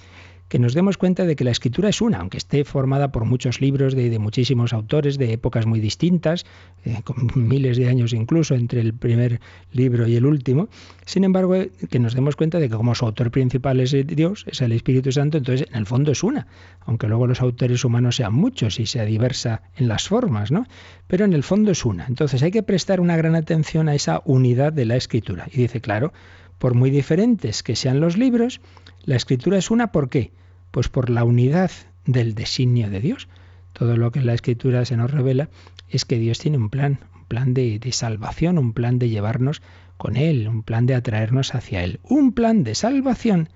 [0.49, 3.61] que nos demos cuenta de que la escritura es una, aunque esté formada por muchos
[3.61, 6.45] libros de, muchísimos autores de épocas muy distintas,
[6.83, 9.39] eh, con miles de años incluso entre el primer
[9.71, 10.67] libro y el último.
[11.05, 14.45] Sin embargo, eh, que nos demos cuenta de que como su autor principal es Dios,
[14.47, 16.47] es el Espíritu Santo, entonces en el fondo es una,
[16.81, 20.65] aunque luego los autores humanos sean muchos y sea diversa en las formas, ¿no?
[21.07, 22.05] Pero en el fondo es una.
[22.07, 25.47] Entonces hay que prestar una gran atención a esa unidad de la escritura.
[25.51, 26.11] Y dice, claro,
[26.59, 28.61] por muy diferentes que sean los libros,
[29.03, 30.31] la escritura es una, ¿por qué?
[30.71, 31.71] Pues por la unidad
[32.05, 33.27] del designio de Dios.
[33.73, 35.49] Todo lo que en la escritura se nos revela
[35.89, 39.61] es que Dios tiene un plan, un plan de, de salvación, un plan de llevarnos
[39.97, 43.49] con Él, un plan de atraernos hacia Él, un plan de salvación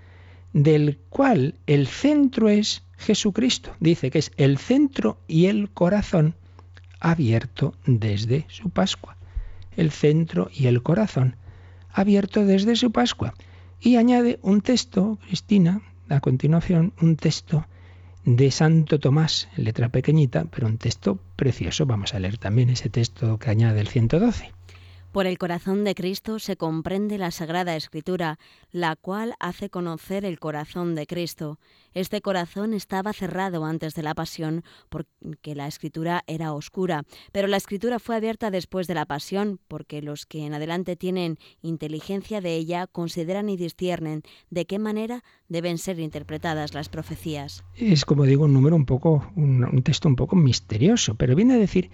[0.54, 3.76] del cual el centro es Jesucristo.
[3.80, 6.36] Dice que es el centro y el corazón
[7.00, 9.18] abierto desde su Pascua.
[9.76, 11.36] El centro y el corazón
[11.94, 13.34] abierto desde su Pascua.
[13.80, 17.66] Y añade un texto, Cristina, a continuación, un texto
[18.26, 21.86] de Santo Tomás, en letra pequeñita, pero un texto precioso.
[21.86, 24.52] Vamos a leer también ese texto que añade el 112.
[25.14, 28.40] Por el corazón de Cristo se comprende la Sagrada Escritura,
[28.72, 31.60] la cual hace conocer el corazón de Cristo.
[31.94, 37.58] Este corazón estaba cerrado antes de la pasión porque la Escritura era oscura, pero la
[37.58, 42.56] Escritura fue abierta después de la pasión porque los que en adelante tienen inteligencia de
[42.56, 47.64] ella consideran y disciernen de qué manera deben ser interpretadas las profecías.
[47.76, 51.54] Es como digo un número un poco, un, un texto un poco misterioso, pero viene
[51.54, 51.92] a decir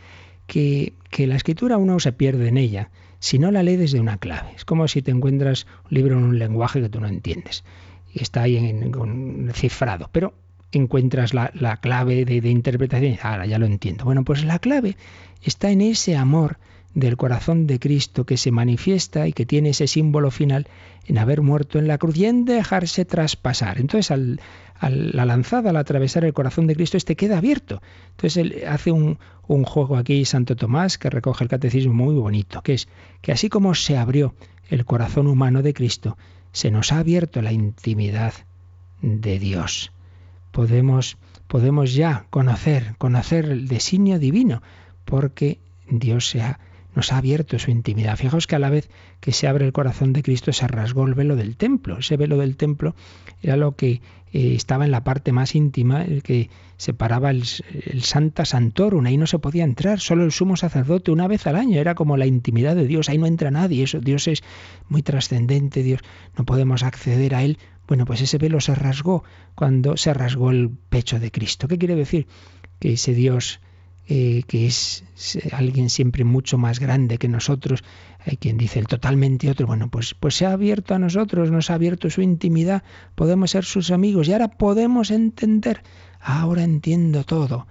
[0.47, 4.17] que, que la escritura uno se pierde en ella si no la lee desde una
[4.17, 4.51] clave.
[4.55, 7.63] Es como si te encuentras un libro en un lenguaje que tú no entiendes
[8.13, 10.33] y está ahí en, cifrado, pero
[10.71, 14.05] encuentras la, clave de, de, interpretación y ahora ya lo entiendo.
[14.05, 14.97] Bueno, pues la clave
[15.41, 16.57] está en ese amor
[16.93, 20.67] del corazón de Cristo que se manifiesta y que tiene ese símbolo final
[21.05, 23.79] en haber muerto en la cruz y en dejarse traspasar.
[23.79, 24.39] Entonces, al,
[24.81, 27.81] la lanzada, al atravesar el corazón de Cristo, este queda abierto.
[28.11, 32.61] Entonces, él hace un, un juego aquí, Santo Tomás, que recoge el catecismo muy bonito,
[32.61, 32.87] que es
[33.21, 34.33] que así como se abrió
[34.69, 36.17] el corazón humano de Cristo,
[36.51, 38.33] se nos ha abierto la intimidad
[39.01, 39.91] de Dios.
[40.51, 44.61] Podemos, podemos ya conocer, conocer el designio divino,
[45.05, 46.59] porque Dios se ha
[46.95, 48.17] nos ha abierto su intimidad.
[48.17, 51.13] Fijaos que a la vez que se abre el corazón de Cristo se rasgó el
[51.13, 51.99] velo del templo.
[51.99, 52.95] Ese velo del templo
[53.41, 57.43] era lo que eh, estaba en la parte más íntima, el que separaba el,
[58.01, 59.05] Santa Santorum.
[59.05, 61.79] Ahí no se podía entrar, solo el sumo sacerdote una vez al año.
[61.79, 63.09] Era como la intimidad de Dios.
[63.09, 63.83] Ahí no entra nadie.
[63.83, 64.43] Eso, Dios es
[64.87, 65.83] muy trascendente.
[65.83, 66.01] Dios
[66.37, 67.57] no podemos acceder a él.
[67.87, 69.23] Bueno, pues ese velo se rasgó
[69.55, 71.67] cuando se rasgó el pecho de Cristo.
[71.67, 72.27] ¿Qué quiere decir?
[72.79, 73.61] Que ese Dios
[74.11, 75.03] eh, que es
[75.51, 77.83] alguien siempre mucho más grande que nosotros.
[78.25, 79.67] Hay quien dice el totalmente otro.
[79.67, 82.81] Bueno, pues, pues se ha abierto a nosotros, nos ha abierto su intimidad,
[83.13, 85.83] podemos ser sus amigos y ahora podemos entender.
[86.19, 87.67] Ahora entiendo todo.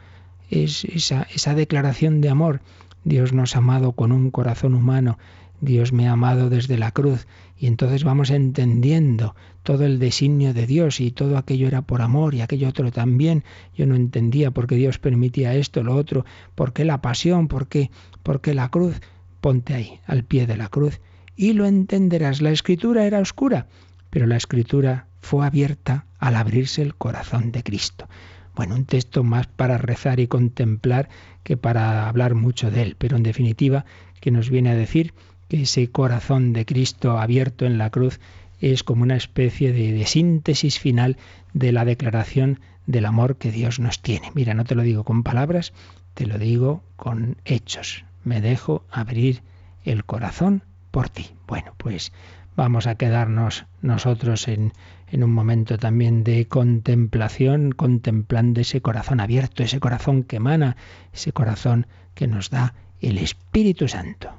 [0.48, 2.60] Es esa, esa declaración de amor.
[3.02, 5.18] Dios nos ha amado con un corazón humano.
[5.60, 7.26] Dios me ha amado desde la cruz
[7.58, 9.34] y entonces vamos entendiendo
[9.68, 13.44] todo el designio de Dios y todo aquello era por amor y aquello otro también.
[13.76, 17.68] Yo no entendía por qué Dios permitía esto, lo otro, por qué la pasión, por
[17.68, 17.90] qué,
[18.22, 18.98] por qué la cruz.
[19.42, 21.02] Ponte ahí, al pie de la cruz,
[21.36, 22.40] y lo entenderás.
[22.40, 23.66] La escritura era oscura,
[24.08, 28.08] pero la escritura fue abierta al abrirse el corazón de Cristo.
[28.56, 31.10] Bueno, un texto más para rezar y contemplar
[31.42, 33.84] que para hablar mucho de él, pero en definitiva
[34.22, 35.12] que nos viene a decir
[35.46, 38.18] que ese corazón de Cristo abierto en la cruz
[38.60, 41.16] es como una especie de, síntesis final
[41.52, 44.30] de la declaración del amor que Dios nos tiene.
[44.34, 45.72] Mira, no te lo digo con palabras,
[46.14, 48.04] te lo digo con hechos.
[48.24, 49.42] Me dejo abrir
[49.84, 51.26] el corazón por ti.
[51.46, 52.12] Bueno, pues
[52.56, 54.72] vamos a quedarnos nosotros en,
[55.10, 60.76] en un momento también de contemplación, contemplando ese corazón abierto, ese corazón que emana,
[61.12, 64.32] ese corazón que nos da el Espíritu Santo.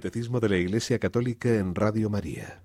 [0.00, 2.62] Catecismo de la Iglesia Católica en Radio María.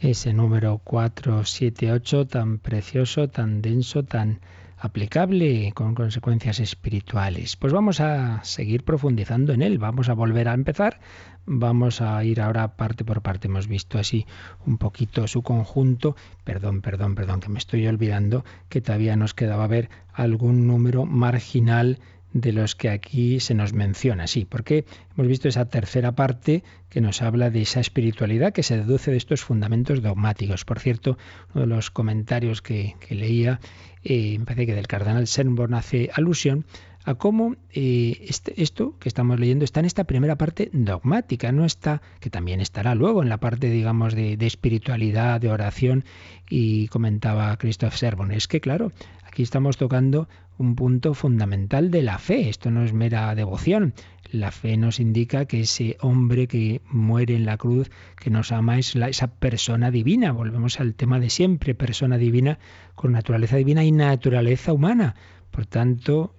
[0.00, 4.40] Ese número 478 tan precioso, tan denso, tan
[4.76, 7.54] aplicable con consecuencias espirituales.
[7.54, 10.98] Pues vamos a seguir profundizando en él, vamos a volver a empezar,
[11.46, 13.46] vamos a ir ahora parte por parte.
[13.46, 14.26] Hemos visto así
[14.66, 16.16] un poquito su conjunto.
[16.42, 22.00] Perdón, perdón, perdón, que me estoy olvidando que todavía nos quedaba ver algún número marginal
[22.34, 24.26] de los que aquí se nos menciona.
[24.26, 28.76] Sí, porque hemos visto esa tercera parte que nos habla de esa espiritualidad que se
[28.76, 30.64] deduce de estos fundamentos dogmáticos.
[30.64, 31.16] Por cierto,
[31.54, 33.60] uno de los comentarios que, leía,
[34.02, 36.66] eh, me parece que del cardenal Sernborn hace alusión
[37.04, 41.64] a cómo eh, este, esto que estamos leyendo está en esta primera parte dogmática, no
[41.64, 46.04] está, que también estará luego en la parte, digamos, de, espiritualidad, de oración,
[46.48, 48.30] y comentaba Christoph Servon.
[48.30, 48.90] Es que, claro,
[49.26, 52.48] aquí estamos tocando un punto fundamental de la fe.
[52.48, 53.92] Esto no es mera devoción.
[54.30, 58.78] La fe nos indica que ese hombre que muere en la cruz, que nos ama,
[58.78, 60.32] es esa persona divina.
[60.32, 62.58] Volvemos al tema de siempre, persona divina
[62.94, 65.14] con naturaleza divina y naturaleza humana.
[65.54, 66.34] Por tanto,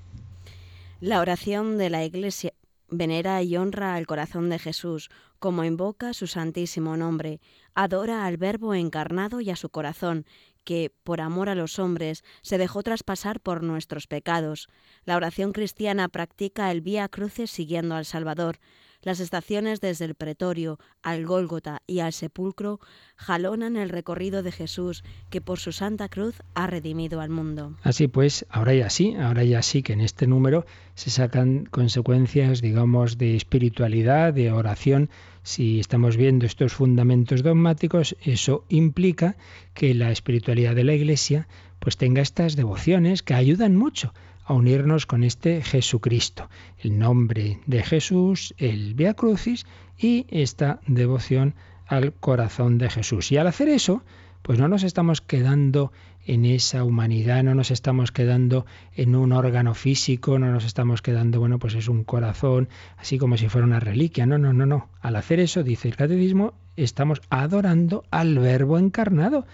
[1.00, 2.52] La oración de la Iglesia
[2.90, 7.40] venera y honra al corazón de Jesús, como invoca su santísimo nombre,
[7.74, 10.26] adora al Verbo encarnado y a su corazón,
[10.64, 14.68] que, por amor a los hombres, se dejó traspasar por nuestros pecados.
[15.04, 18.58] La oración cristiana practica el vía cruces siguiendo al Salvador.
[19.03, 22.80] Las estaciones desde el pretorio al Gólgota y al sepulcro
[23.16, 27.78] jalonan el recorrido de Jesús que por su santa cruz ha redimido al mundo.
[27.82, 32.61] Así pues, ahora ya sí, ahora ya sí que en este número se sacan consecuencias,
[32.61, 35.09] digamos, de espiritualidad, de oración.
[35.42, 39.38] Si estamos viendo estos fundamentos dogmáticos, eso implica
[39.72, 41.48] que la espiritualidad de la Iglesia
[41.78, 44.12] pues tenga estas devociones que ayudan mucho
[44.51, 49.64] a unirnos con este Jesucristo, el nombre de Jesús, el Via Crucis
[49.96, 51.55] y esta devoción
[51.86, 53.30] al corazón de Jesús.
[53.30, 54.03] Y al hacer eso,
[54.42, 55.92] pues no nos estamos quedando
[56.26, 61.38] en esa humanidad, no nos estamos quedando en un órgano físico, no nos estamos quedando,
[61.38, 64.26] bueno, pues es un corazón, así como si fuera una reliquia.
[64.26, 64.88] No, no, no, no.
[65.01, 69.46] Al hacer eso, dice el catecismo, estamos adorando al Verbo encarnado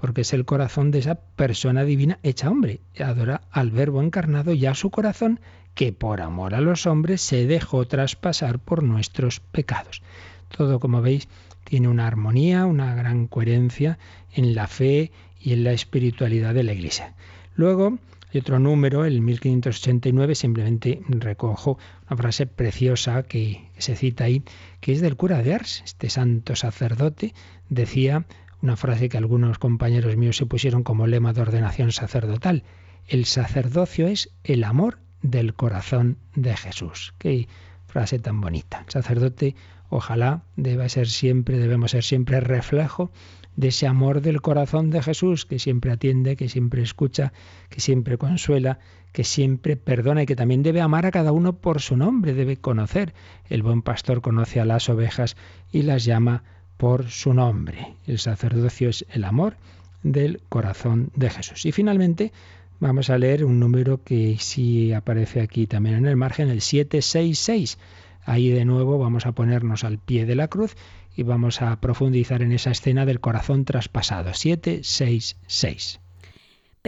[0.00, 2.80] porque es el corazón de esa persona divina hecha hombre.
[2.98, 5.40] Adora al Verbo encarnado y a su corazón,
[5.74, 10.02] que por amor a los hombres se dejó traspasar por nuestros pecados.
[10.56, 11.28] Todo, como veis,
[11.64, 13.98] tiene una armonía, una gran coherencia
[14.32, 17.14] en la fe y en la espiritualidad de la Iglesia.
[17.56, 17.98] Luego,
[18.32, 21.78] hay otro número, el 1589, simplemente recojo
[22.08, 24.44] una frase preciosa que se cita ahí,
[24.80, 25.82] que es del cura de Ars.
[25.84, 27.34] Este santo sacerdote
[27.68, 28.26] decía
[28.62, 32.64] una frase que algunos compañeros míos se pusieron como lema de ordenación sacerdotal.
[33.06, 37.14] El sacerdocio es el amor del corazón de Jesús.
[37.18, 37.48] Qué
[37.86, 38.84] frase tan bonita.
[38.88, 39.54] Sacerdote
[39.88, 43.10] ojalá deba ser siempre, debemos ser siempre reflejo
[43.56, 47.32] de ese amor del corazón de Jesús, que siempre atiende, que siempre escucha,
[47.70, 48.78] que siempre consuela,
[49.12, 52.56] que siempre perdona y que también debe amar a cada uno por su nombre, debe
[52.56, 53.14] conocer.
[53.48, 55.36] El buen pastor conoce a las ovejas
[55.72, 56.44] y las llama
[56.78, 57.94] por su nombre.
[58.06, 59.56] El sacerdocio es el amor
[60.02, 61.66] del corazón de Jesús.
[61.66, 62.32] Y finalmente
[62.80, 67.78] vamos a leer un número que sí aparece aquí también en el margen, el 766.
[68.24, 70.76] Ahí de nuevo vamos a ponernos al pie de la cruz
[71.16, 74.32] y vamos a profundizar en esa escena del corazón traspasado.
[74.32, 76.00] 766.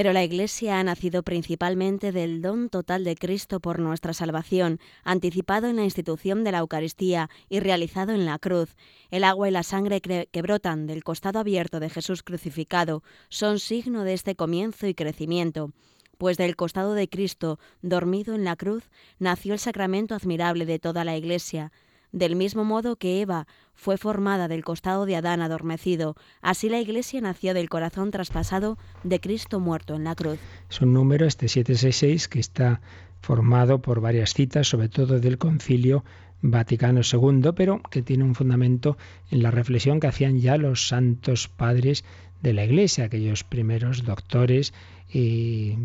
[0.00, 5.66] Pero la Iglesia ha nacido principalmente del don total de Cristo por nuestra salvación, anticipado
[5.66, 8.76] en la institución de la Eucaristía y realizado en la cruz.
[9.10, 14.02] El agua y la sangre que brotan del costado abierto de Jesús crucificado son signo
[14.02, 15.70] de este comienzo y crecimiento
[16.16, 21.02] pues del costado de Cristo, dormido en la cruz, nació el sacramento admirable de toda
[21.02, 21.72] la Iglesia,
[22.12, 27.20] del mismo modo que Eva fue formada del costado de Adán adormecido, así la Iglesia
[27.20, 30.38] nació del corazón traspasado de Cristo muerto en la cruz.
[30.68, 32.80] Es un número, este 766, que está
[33.20, 36.04] formado por varias citas, sobre todo del concilio
[36.42, 38.96] Vaticano II, pero que tiene un fundamento
[39.30, 42.04] en la reflexión que hacían ya los santos padres
[42.42, 44.72] de la Iglesia, aquellos primeros doctores
[45.12, 45.76] y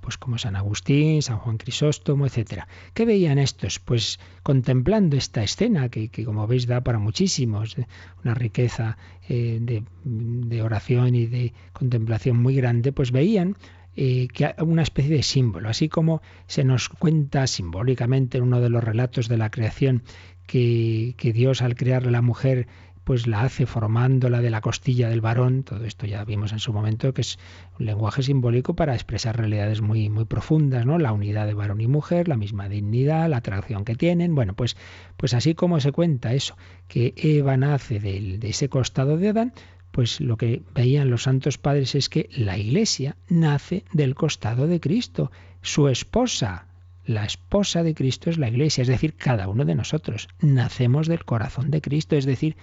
[0.00, 2.68] pues como San Agustín, San Juan Crisóstomo, etcétera.
[2.94, 3.78] ¿Qué veían estos?
[3.78, 7.86] Pues contemplando esta escena que, como veis da para muchísimos, eh,
[8.24, 8.96] una riqueza
[9.28, 13.56] eh, de, oración y de contemplación muy grande, pues veían
[13.96, 18.70] eh, que una especie de símbolo, así como se nos cuenta simbólicamente en uno de
[18.70, 20.02] los relatos de la creación
[20.46, 22.68] que, que Dios al crear la mujer
[23.04, 25.64] pues la hace formándola de la costilla del varón.
[25.64, 27.38] Todo esto ya vimos en su momento que es
[27.78, 30.98] un lenguaje simbólico para expresar realidades muy, muy profundas, ¿no?
[30.98, 34.34] La unidad de varón y mujer, la misma dignidad, la atracción que tienen.
[34.34, 34.76] Bueno, pues,
[35.16, 36.56] pues así como se cuenta eso,
[36.88, 39.52] que Eva nace de ese costado de Adán,
[39.92, 44.80] pues lo que veían los santos padres es que la iglesia nace del costado de
[44.80, 45.30] Cristo,
[45.60, 46.66] su esposa.
[47.04, 51.24] La esposa de Cristo es la iglesia, es decir, cada uno de nosotros nacemos del
[51.24, 52.56] corazón de Cristo, es decir,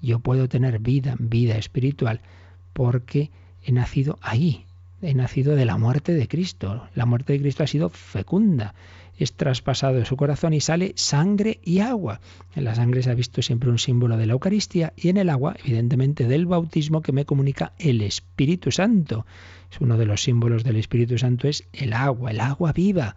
[0.00, 2.20] yo puedo tener vida, vida espiritual,
[2.72, 3.30] porque
[3.62, 4.66] he nacido ahí,
[5.02, 6.88] he nacido de la muerte de Cristo.
[6.94, 8.74] La muerte de Cristo ha sido fecunda,
[9.18, 12.20] es traspasado de su corazón y sale sangre y agua.
[12.54, 15.28] En la sangre se ha visto siempre un símbolo de la Eucaristía y en el
[15.28, 19.26] agua, evidentemente, del bautismo que me comunica el Espíritu Santo.
[19.70, 23.16] Es uno de los símbolos del Espíritu Santo es el agua, el agua viva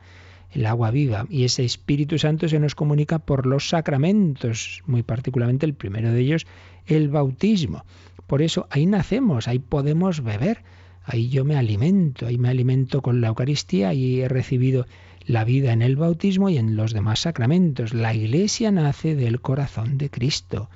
[0.54, 1.26] el agua viva.
[1.30, 6.22] Y ese Espíritu Santo se nos comunica por los sacramentos, muy particularmente el primero de
[6.22, 6.45] ellos,
[6.86, 7.86] el bautismo.
[8.28, 10.64] Por eso ahí nacemos, ahí podemos beber,
[11.04, 14.86] ahí yo me alimento, ahí me alimento con la Eucaristía y he recibido
[15.26, 17.93] la vida en el bautismo y en los demás sacramentos.
[17.93, 20.69] La iglesia nace del corazón de Cristo.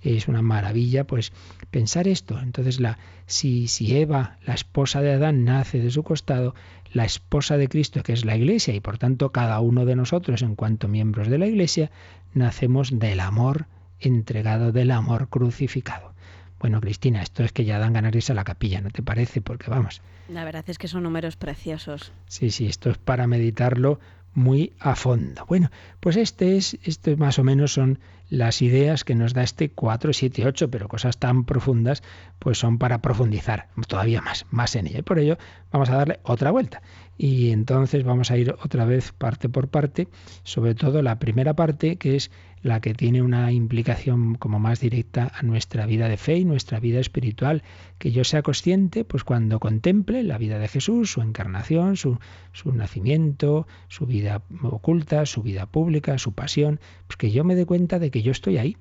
[0.00, 1.32] Es una maravilla, pues,
[1.70, 2.38] pensar esto.
[2.40, 6.54] Entonces, la, si, si Eva, la esposa de Adán, nace de su costado,
[6.92, 10.42] la esposa de Cristo, que es la Iglesia, y por tanto cada uno de nosotros,
[10.42, 11.90] en cuanto miembros de la Iglesia,
[12.32, 13.66] nacemos del amor
[14.00, 16.14] entregado, del amor crucificado.
[16.60, 19.02] Bueno, Cristina, esto es que ya dan ganas de irse a la capilla, ¿no te
[19.02, 19.40] parece?
[19.40, 20.02] Porque vamos.
[20.28, 22.12] La verdad es que son números preciosos.
[22.26, 24.00] Sí, sí, esto es para meditarlo
[24.34, 25.44] muy a fondo.
[25.46, 27.98] Bueno, pues este es, esto más o menos son
[28.28, 32.02] las ideas que nos da este 4, 7, 8, pero cosas tan profundas,
[32.38, 34.98] pues son para profundizar todavía más, más en ella.
[35.00, 35.38] Y por ello
[35.72, 36.82] vamos a darle otra vuelta.
[37.16, 40.06] Y entonces vamos a ir otra vez parte por parte,
[40.44, 42.30] sobre todo la primera parte, que es
[42.62, 46.80] la que tiene una implicación como más directa a nuestra vida de fe y nuestra
[46.80, 47.62] vida espiritual.
[47.98, 52.18] Que yo sea consciente, pues cuando contemple la vida de Jesús, su encarnación, su,
[52.52, 57.66] su nacimiento, su vida oculta, su vida pública, su pasión, pues que yo me dé
[57.66, 58.76] cuenta de que yo estoy ahí,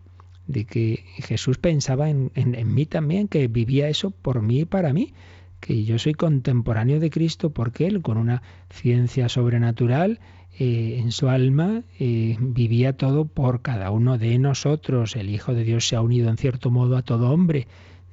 [0.47, 4.93] de que Jesús pensaba en, en mí también, que vivía eso por mí y para
[4.93, 5.13] mí
[5.59, 10.19] que yo soy contemporáneo de Cristo porque Él, con una ciencia sobrenatural,
[10.59, 15.15] eh, en su alma eh, vivía todo por cada uno de nosotros.
[15.15, 17.67] El Hijo de Dios se ha unido en cierto modo a todo hombre.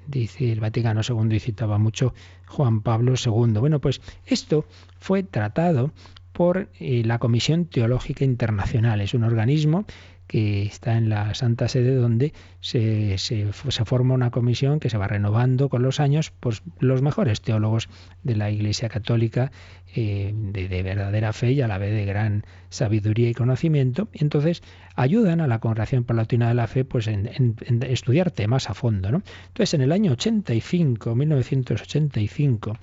[0.07, 2.13] Dice el Vaticano II y citaba mucho
[2.47, 3.59] Juan Pablo II.
[3.59, 4.67] Bueno, pues esto
[4.99, 5.93] fue tratado
[6.33, 9.01] por eh, la Comisión Teológica Internacional.
[9.01, 9.87] Es un organismo
[10.27, 15.07] que está en la Santa Sede, donde se, se, forma una comisión que se va
[15.07, 17.89] renovando con los años, pues los mejores teólogos
[18.23, 19.53] de la Iglesia Católica,
[19.95, 24.63] eh, de, verdadera fe y a la vez de gran sabiduría y conocimiento, y entonces
[24.97, 29.11] ayudan a la Congregación Palatina de la Fe pues en, en estudiar temas a fondo.
[29.13, 29.23] ¿no?
[29.49, 32.77] Entonces, en el año 85, 1985,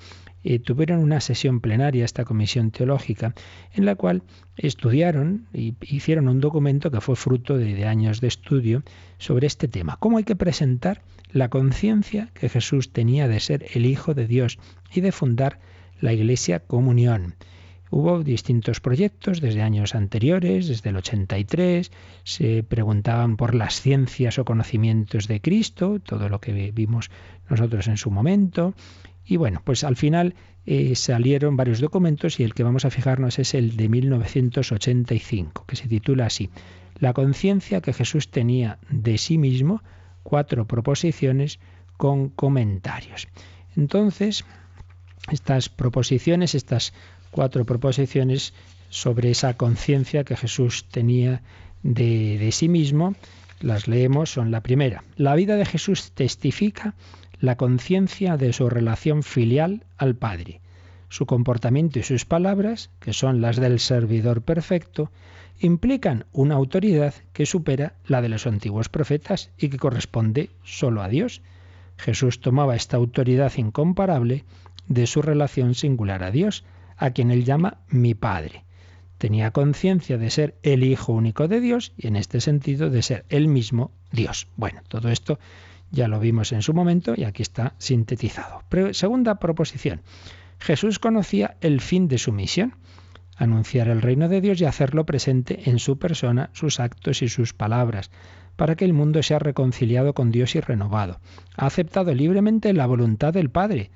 [0.43, 3.33] eh, tuvieron una sesión plenaria, esta comisión teológica,
[3.73, 4.23] en la cual
[4.57, 8.83] estudiaron y hicieron un documento que fue fruto de, años de estudio
[9.17, 9.97] sobre este tema.
[9.99, 14.59] ¿Cómo hay que presentar la conciencia que Jesús tenía de ser el Hijo de Dios
[14.93, 15.59] y de fundar
[15.99, 17.35] la Iglesia Comunión?
[17.93, 21.91] Hubo distintos proyectos desde años anteriores, desde el 83,
[22.23, 27.11] se preguntaban por las ciencias o conocimientos de Cristo, todo lo que vimos
[27.49, 28.73] nosotros en su momento,
[29.25, 33.39] y bueno, pues al final eh, salieron varios documentos y el que vamos a fijarnos
[33.39, 36.49] es el de 1985, que se titula así,
[36.99, 39.81] La conciencia que Jesús tenía de sí mismo,
[40.23, 41.59] cuatro proposiciones
[41.97, 43.27] con comentarios.
[43.75, 44.45] Entonces,
[45.31, 46.93] estas proposiciones, estas
[47.31, 48.53] cuatro proposiciones
[48.89, 51.41] sobre esa conciencia que Jesús tenía
[51.81, 53.15] de, de sí mismo,
[53.61, 55.03] las leemos, son la primera.
[55.15, 56.95] La vida de Jesús testifica
[57.41, 60.61] la conciencia de su relación filial al Padre.
[61.09, 65.11] Su comportamiento y sus palabras, que son las del servidor perfecto,
[65.59, 71.09] implican una autoridad que supera la de los antiguos profetas y que corresponde solo a
[71.09, 71.41] Dios.
[71.97, 74.45] Jesús tomaba esta autoridad incomparable
[74.87, 76.63] de su relación singular a Dios,
[76.95, 78.65] a quien él llama mi Padre.
[79.17, 83.25] Tenía conciencia de ser el Hijo único de Dios y en este sentido de ser
[83.29, 84.47] él mismo Dios.
[84.57, 85.39] Bueno, todo esto
[85.91, 88.63] ya lo vimos en su momento y aquí está sintetizado.
[88.93, 90.01] segunda proposición.
[90.59, 92.75] Jesús conocía el fin de su misión,
[93.35, 97.53] anunciar el reino de Dios y hacerlo presente en su persona, sus actos y sus
[97.53, 98.11] palabras,
[98.55, 101.19] para que el mundo sea reconciliado con Dios y renovado.
[101.57, 103.91] Ha aceptado libremente la voluntad del Padre,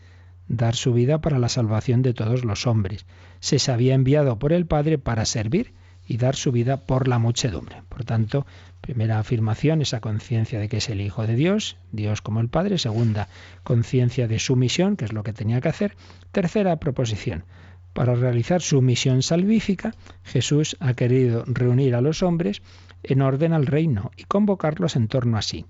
[0.48, 3.06] dar su vida para la salvación de todos los hombres.
[3.39, 5.74] Se había enviado por el Padre para servir
[6.08, 7.84] y dar su vida por la muchedumbre.
[7.89, 8.45] Por tanto,
[8.86, 12.78] Primera afirmación, esa conciencia de que es el Hijo de Dios, Dios como el Padre.
[12.78, 13.30] Segunda,
[13.64, 15.97] conciencia de su misión, que es lo que tenía que hacer.
[16.32, 17.45] Tercera proposición,
[17.93, 22.62] para realizar su misión salvífica, Jesús ha querido reunir a los hombres
[23.01, 25.66] en orden al reino y convocarlos en torno a sí.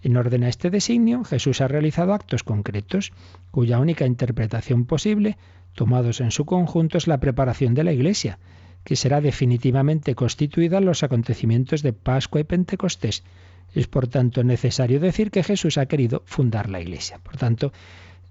[0.00, 3.12] En orden a este designio, Jesús ha realizado actos concretos,
[3.50, 5.36] cuya única interpretación posible,
[5.74, 8.38] tomados en su conjunto, es la preparación de la Iglesia,
[8.84, 13.22] que será definitivamente constituida en los acontecimientos de Pascua y Pentecostés.
[13.74, 17.18] Es por tanto necesario decir que Jesús ha querido fundar la Iglesia.
[17.18, 17.72] Por tanto,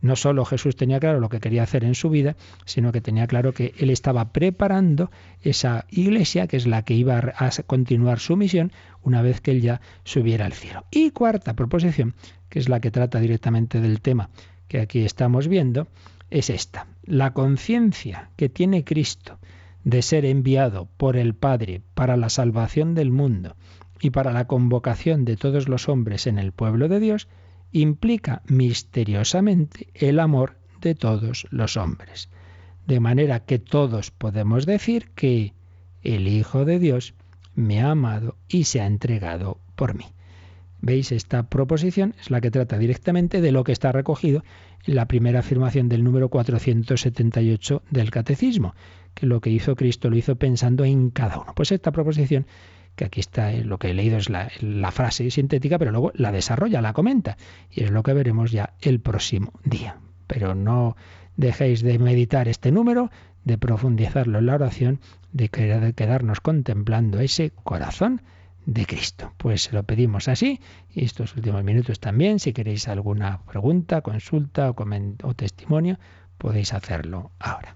[0.02, 2.36] no solo Jesús tenía claro lo que quería hacer en su vida,
[2.66, 7.34] sino que tenía claro que él estaba preparando esa iglesia, que es la que iba
[7.36, 8.72] a continuar su misión
[9.04, 10.86] una vez que él ya subiera al cielo.
[10.89, 12.16] Y cuarta proposición,
[12.49, 14.30] que es la que trata directamente del tema
[14.68, 15.88] que aquí estamos viendo,
[16.30, 16.88] es esta.
[17.04, 19.38] La conciencia que tiene Cristo
[19.84, 23.56] de ser enviado por el Padre para la salvación del mundo
[24.00, 27.28] y para la convocación de todos los hombres en el pueblo de Dios,
[27.72, 32.30] implica misteriosamente el amor de todos los hombres.
[32.88, 35.54] De manera que todos podemos decir que
[36.02, 37.14] el Hijo de Dios
[37.56, 40.06] me ha amado y se ha entregado por mí.
[40.82, 41.12] ¿Veis?
[41.12, 44.44] Esta proposición es la que trata directamente de lo que está recogido
[44.86, 48.74] en la primera afirmación del número 478 del Catecismo,
[49.14, 51.53] que lo que hizo Cristo lo hizo pensando en cada uno.
[51.55, 52.45] Pues esta proposición,
[52.95, 56.32] que aquí está, eh, lo que he leído es la, frase sintética, pero luego la
[56.32, 57.38] desarrolla, la comenta,
[57.70, 59.97] y es lo que veremos ya el próximo día.
[60.28, 60.95] Pero no
[61.38, 63.12] dejéis de meditar este número
[63.43, 64.99] de profundizarlo en la oración,
[65.32, 68.22] de quedarnos contemplando ese corazón
[68.66, 69.34] de Cristo.
[69.38, 70.59] Pues se lo pedimos así
[70.93, 74.76] y estos últimos minutos también, si queréis alguna pregunta, consulta o,
[75.24, 75.97] o testimonio,
[76.38, 77.76] podéis hacerlo ahora.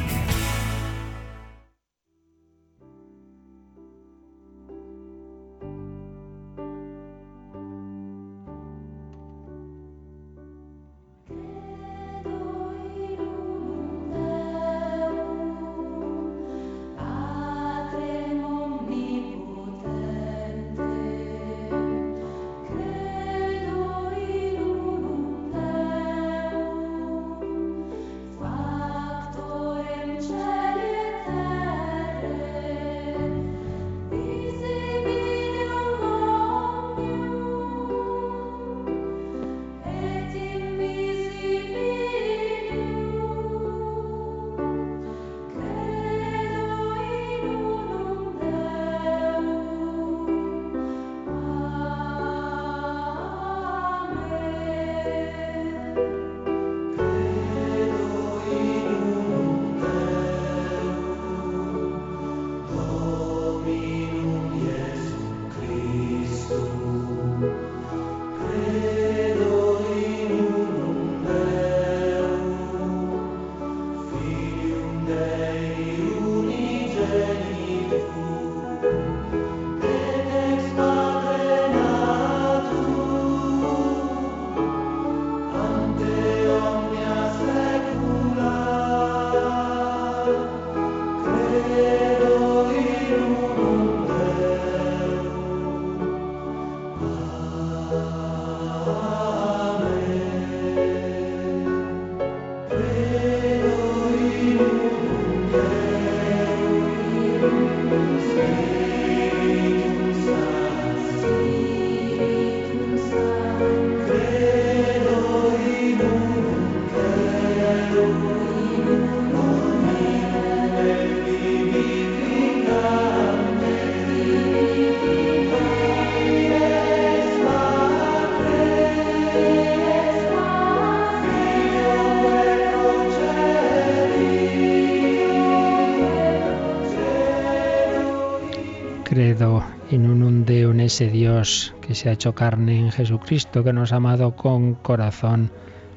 [140.91, 145.49] ese Dios que se ha hecho carne en Jesucristo, que nos ha amado con corazón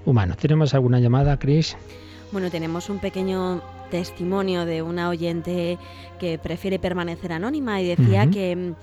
[0.06, 0.36] humano.
[0.40, 1.76] ¿Tenemos alguna llamada, Cris?
[2.30, 5.78] Bueno, tenemos un pequeño testimonio de una oyente
[6.20, 8.74] que prefiere permanecer anónima y decía que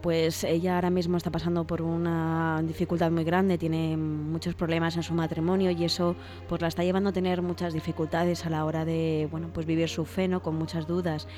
[0.00, 5.02] pues ella ahora mismo está pasando por una dificultad muy grande, tiene muchos problemas en
[5.02, 6.16] su matrimonio y eso
[6.48, 9.90] pues la está llevando a tener muchas dificultades a la hora de bueno, pues vivir
[9.90, 10.40] su fe, ¿no?
[10.40, 11.28] con muchas dudas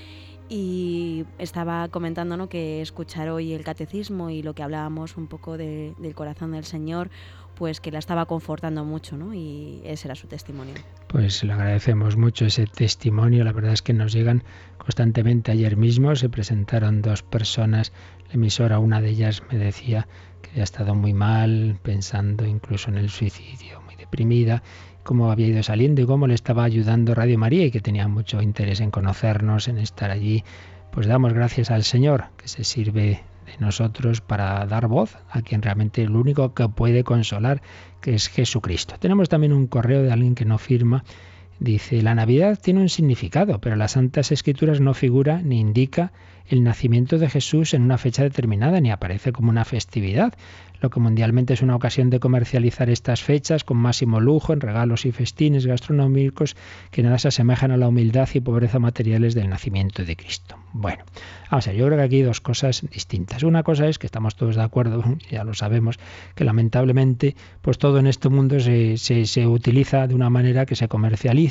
[0.51, 2.49] y estaba comentando ¿no?
[2.49, 7.09] que escuchar hoy el catecismo y lo que hablábamos un poco del corazón del Señor,
[7.55, 9.33] pues que la estaba confortando mucho, ¿no?
[9.33, 10.75] Y ese era su testimonio.
[11.07, 13.45] Pues le agradecemos mucho ese testimonio.
[13.45, 14.43] La verdad es que nos llegan
[14.79, 15.53] constantemente.
[15.53, 17.93] Ayer mismo se presentaron dos personas.
[18.29, 20.09] La emisora, una de ellas me decía
[20.43, 24.63] que había estado muy mal, pensando incluso en el suicidio, muy deprimida
[25.03, 28.43] cómo había ido saliendo y cómo le estaba ayudando Radio María y que tenía mucho
[28.43, 30.45] interés en conocernos, en estar allí.
[30.91, 35.63] Pues damos gracias al Señor que se sirve de nosotros para dar voz a quien
[35.63, 37.63] realmente el único que puede consolar,
[38.01, 38.97] que es Jesucristo.
[38.99, 41.05] Tenemos también un correo de alguien que no firma.
[41.61, 46.11] Dice, la Navidad tiene un significado, pero las Santas Escrituras no figura ni indica
[46.47, 50.33] el nacimiento de Jesús en una fecha determinada, ni aparece como una festividad
[50.81, 55.05] lo que mundialmente es una ocasión de comercializar estas fechas con máximo lujo en regalos
[55.05, 56.57] y festines gastronómicos
[56.91, 60.57] que nada se asemejan a la humildad y pobreza materiales del nacimiento de Cristo.
[60.73, 61.05] Bueno,
[61.51, 63.43] vamos a ver, yo creo que aquí hay dos cosas distintas.
[63.43, 65.99] Una cosa es que estamos todos de acuerdo, ya lo sabemos,
[66.35, 70.89] que lamentablemente pues todo en este mundo se, se, utiliza de una manera que se
[70.89, 71.50] comercializa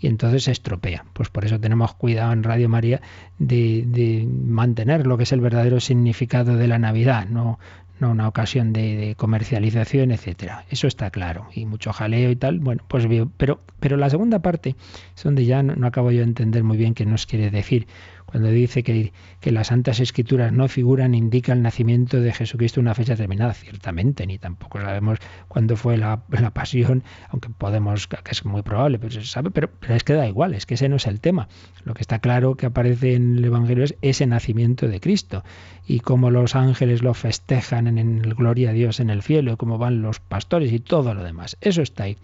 [0.00, 1.04] y entonces se estropea.
[1.12, 3.00] Pues por eso tenemos cuidado en Radio María
[3.38, 7.58] de, de mantener lo que es el verdadero significado de la Navidad, no,
[8.00, 10.64] no una ocasión de, comercialización, etcétera.
[10.70, 11.46] Eso está claro.
[11.54, 12.58] Y mucho jaleo y tal.
[12.58, 13.06] Bueno, pues.
[13.36, 14.74] Pero, pero la segunda parte
[15.16, 17.86] es donde ya no, acabo yo de entender muy bien qué nos quiere decir.
[18.34, 22.92] Cuando dice que, que las Santas Escrituras no figuran, indica el nacimiento de Jesucristo una
[22.92, 28.44] fecha determinada, ciertamente, ni tampoco sabemos cuándo fue la, la pasión, aunque podemos, que es
[28.44, 30.96] muy probable, pero se sabe, pero, pero, es que da igual, es que ese no
[30.96, 31.46] es el tema.
[31.84, 35.44] Lo que está claro que aparece en el Evangelio es ese nacimiento de Cristo
[35.86, 39.78] y cómo los ángeles lo festejan en el gloria a Dios en el cielo, cómo
[39.78, 41.56] van los pastores y todo lo demás.
[41.60, 42.16] Eso está ahí.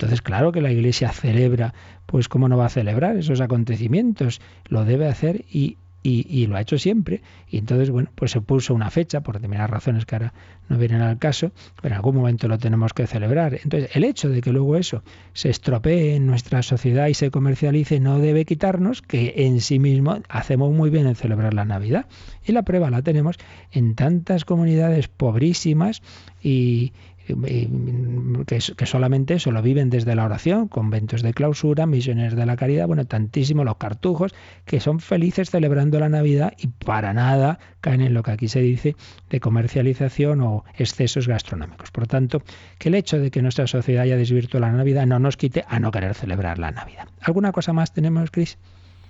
[0.00, 1.74] Entonces, claro que la Iglesia celebra,
[2.06, 6.62] pues cómo no va a celebrar esos acontecimientos, lo debe hacer y, y, lo ha
[6.62, 7.20] hecho siempre.
[7.50, 10.32] Y entonces, bueno, pues se puso una fecha, por determinadas razones que ahora
[10.70, 13.60] no vienen al caso, pero en algún momento lo tenemos que celebrar.
[13.62, 15.02] Entonces, el hecho de que luego eso
[15.34, 20.22] se estropee en nuestra sociedad y se comercialice no debe quitarnos que en sí mismo
[20.30, 22.06] hacemos muy bien en celebrar la Navidad.
[22.42, 23.36] Y la prueba la tenemos
[23.70, 26.00] en tantas comunidades pobrísimas
[26.42, 26.94] y,
[27.26, 32.86] que, solamente eso lo viven desde la oración, conventos de clausura, misiones de la caridad,
[32.86, 38.14] bueno, tantísimo los cartujos que son felices celebrando la Navidad y para nada caen en
[38.14, 38.96] lo que aquí se dice
[39.28, 41.90] de comercialización o excesos gastronómicos.
[41.90, 42.42] Por tanto,
[42.78, 45.78] que el hecho de que nuestra sociedad haya desvirtuado la Navidad no nos quite a
[45.78, 47.08] no querer celebrar la Navidad.
[47.20, 48.58] ¿Alguna cosa más tenemos, Cris?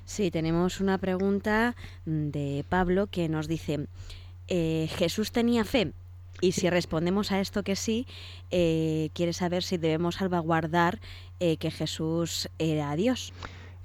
[0.04, 3.86] Sí, tenemos una pregunta de Pablo que nos dice,
[4.48, 5.92] eh, ¿Jesús tenía fe?
[6.40, 8.06] Y si respondemos a esto que sí,
[8.50, 11.00] eh, quiere saber si debemos salvaguardar
[11.38, 13.32] eh, que Jesús era Dios.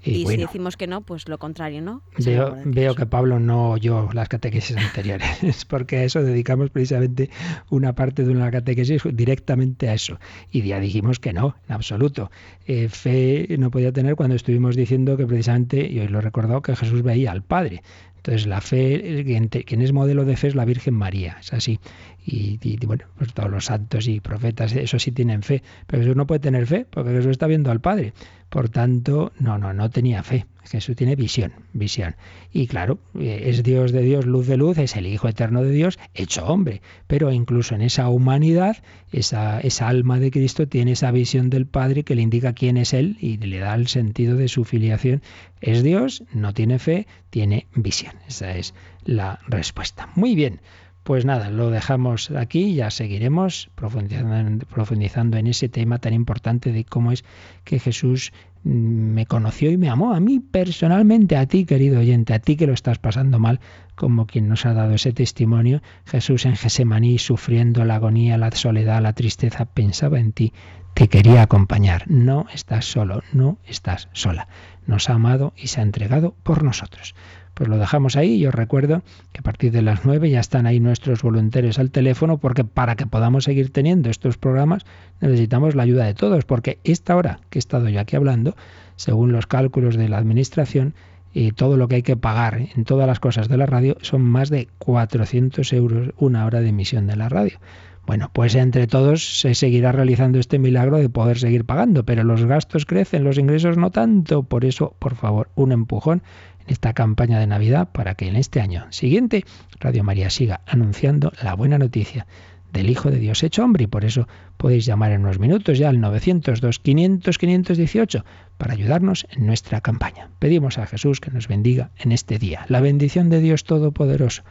[0.06, 2.01] Y, si decimos que no, pues lo contrario, ¿no?
[2.24, 7.32] Veo, veo que Pablo no oyó las catequesis anteriores, porque a eso dedicamos precisamente
[7.72, 10.20] una parte de una catequesis directamente a eso.
[10.51, 12.30] Y ya dijimos que no, en absoluto.
[12.68, 16.62] Eh, fe no podía tener cuando estuvimos diciendo que precisamente, y hoy lo he recordado,
[16.62, 17.82] que Jesús veía al Padre.
[18.18, 19.24] Entonces la fe,
[19.68, 21.80] quien es modelo de fe es la Virgen María, es así.
[22.28, 26.26] Y, bueno, pues todos los santos y profetas, eso sí tienen fe, pero Jesús no
[26.26, 28.14] puede tener fe porque Jesús está viendo al Padre.
[28.50, 30.46] Por tanto, no, no, no tenía fe.
[30.64, 32.16] Jesús tiene visión, visión.
[32.52, 35.72] Y claro, eh, es Dios de Dios, luz de luz, es el Hijo eterno de
[35.72, 36.82] Dios, hecho hombre.
[37.06, 38.78] Pero incluso en esa humanidad,
[39.12, 42.94] esa, esa alma de Cristo tiene esa visión del Padre que le indica quién es
[42.94, 45.22] Él y le da el sentido de su filiación.
[45.62, 48.16] Es Dios, no tiene fe, tiene visión.
[48.28, 48.74] Esa es
[49.04, 50.10] la respuesta.
[50.16, 50.62] Muy bien.
[51.06, 57.12] Pues nada, lo dejamos aquí, ya seguiremos profundizando, en ese tema tan importante de cómo
[57.12, 57.24] es
[57.64, 58.34] que Jesús
[58.64, 58.70] mm,
[59.14, 62.66] me conoció y me amó a mí personalmente, a ti querido oyente, a ti que
[62.66, 63.60] lo estás pasando mal,
[63.93, 68.99] como quien nos ha dado ese testimonio, Jesús en Gesemaní sufriendo la agonía, la soledad,
[69.03, 70.53] la tristeza, pensaba en ti,
[70.95, 72.06] te quería acompañar.
[72.10, 74.47] No estás solo, no estás sola.
[74.88, 77.14] Nos ha amado y se ha entregado por nosotros.
[77.56, 79.01] Pues lo dejamos ahí y os recuerdo
[79.32, 82.95] que a partir de las 9 ya están ahí nuestros voluntarios al teléfono porque para
[82.95, 84.86] que podamos seguir teniendo estos programas
[85.22, 88.56] necesitamos la ayuda de todos porque esta hora que he estado yo aquí hablando,
[88.97, 90.93] según los cálculos de la administración,
[91.36, 94.22] y todo lo que hay que pagar en todas las cosas de la radio son
[94.22, 97.60] más de 400 euros una hora de emisión de la radio.
[98.08, 102.45] Bueno, pues entre todos se seguirá realizando este milagro de poder seguir pagando, pero los
[102.45, 104.43] gastos crecen, los ingresos no tanto.
[104.43, 106.22] Por eso, por favor, un empujón
[106.68, 109.45] esta campaña de Navidad para que en este año siguiente
[109.80, 112.28] Radio María siga anunciando la buena noticia
[112.76, 115.89] del Hijo de Dios hecho hombre y por eso podéis llamar en unos minutos ya
[115.89, 118.26] al 902 500 518
[118.57, 120.30] para ayudarnos en nuestra campaña.
[120.39, 122.66] Pedimos a Jesús que nos bendiga en este día.
[122.68, 124.43] La bendición de Dios Todopoderoso,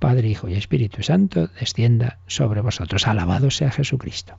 [0.00, 3.06] Padre, Hijo y Espíritu Santo, descienda sobre vosotros.
[3.06, 4.38] Alabado sea Jesucristo.